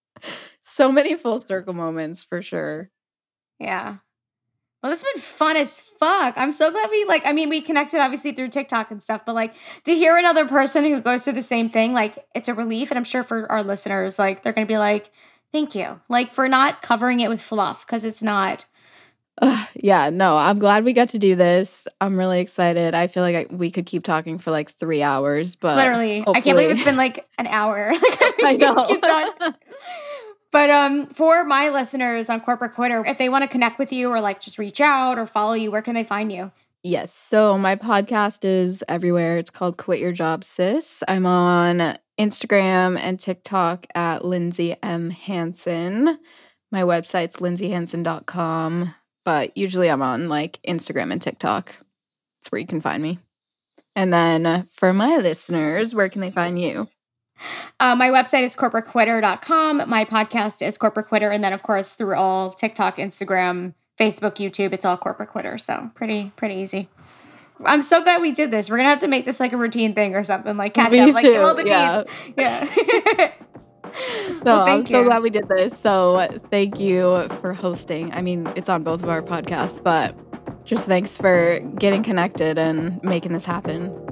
[0.62, 2.90] so many full circle moments for sure.
[3.58, 3.96] Yeah.
[4.86, 6.34] Well, this has been fun as fuck.
[6.36, 7.26] I'm so glad we like.
[7.26, 10.84] I mean, we connected obviously through TikTok and stuff, but like to hear another person
[10.84, 12.92] who goes through the same thing, like it's a relief.
[12.92, 15.10] And I'm sure for our listeners, like they're gonna be like,
[15.52, 18.66] "Thank you," like for not covering it with fluff because it's not.
[19.42, 21.88] Uh, yeah, no, I'm glad we got to do this.
[22.00, 22.94] I'm really excited.
[22.94, 26.36] I feel like I, we could keep talking for like three hours, but literally, hopefully.
[26.36, 27.92] I can't believe it's been like an hour.
[27.92, 28.02] like,
[28.44, 29.52] I know.
[30.52, 34.10] But um, for my listeners on Corporate Quitter, if they want to connect with you
[34.10, 36.52] or like just reach out or follow you, where can they find you?
[36.82, 37.12] Yes.
[37.12, 39.38] So my podcast is everywhere.
[39.38, 41.02] It's called Quit Your Job Sis.
[41.08, 45.10] I'm on Instagram and TikTok at Lindsay M.
[45.10, 46.18] Hanson.
[46.70, 48.94] My website's lindsayhanson.com,
[49.24, 51.76] but usually I'm on like Instagram and TikTok.
[52.38, 53.18] That's where you can find me.
[53.96, 56.88] And then for my listeners, where can they find you?
[57.78, 59.88] Uh, my website is corporatequitter.com.
[59.88, 61.30] My podcast is Corporate Quitter.
[61.30, 65.58] And then, of course, through all TikTok, Instagram, Facebook, YouTube, it's all Corporate Quitter.
[65.58, 66.88] So pretty, pretty easy.
[67.64, 68.68] I'm so glad we did this.
[68.68, 71.14] We're gonna have to make this like a routine thing or something, like catch up,
[71.14, 72.02] like give all the yeah.
[72.02, 72.12] deeds.
[72.36, 73.32] Yeah.
[74.28, 74.86] no, well, I'm you.
[74.86, 75.78] so glad we did this.
[75.78, 78.12] So thank you for hosting.
[78.12, 80.14] I mean, it's on both of our podcasts, but
[80.64, 84.05] just thanks for getting connected and making this happen.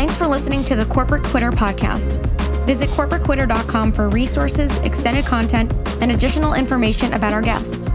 [0.00, 2.16] Thanks for listening to the Corporate Quitter podcast.
[2.64, 5.70] Visit corporatequitter.com for resources, extended content,
[6.00, 7.90] and additional information about our guests.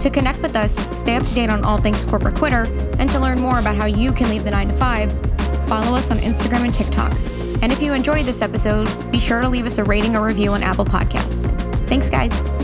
[0.00, 2.64] To connect with us, stay up to date on all things Corporate Quitter,
[2.98, 5.12] and to learn more about how you can leave the 9 to 5,
[5.68, 7.12] follow us on Instagram and TikTok.
[7.62, 10.50] And if you enjoyed this episode, be sure to leave us a rating or review
[10.50, 11.48] on Apple Podcasts.
[11.88, 12.55] Thanks, guys.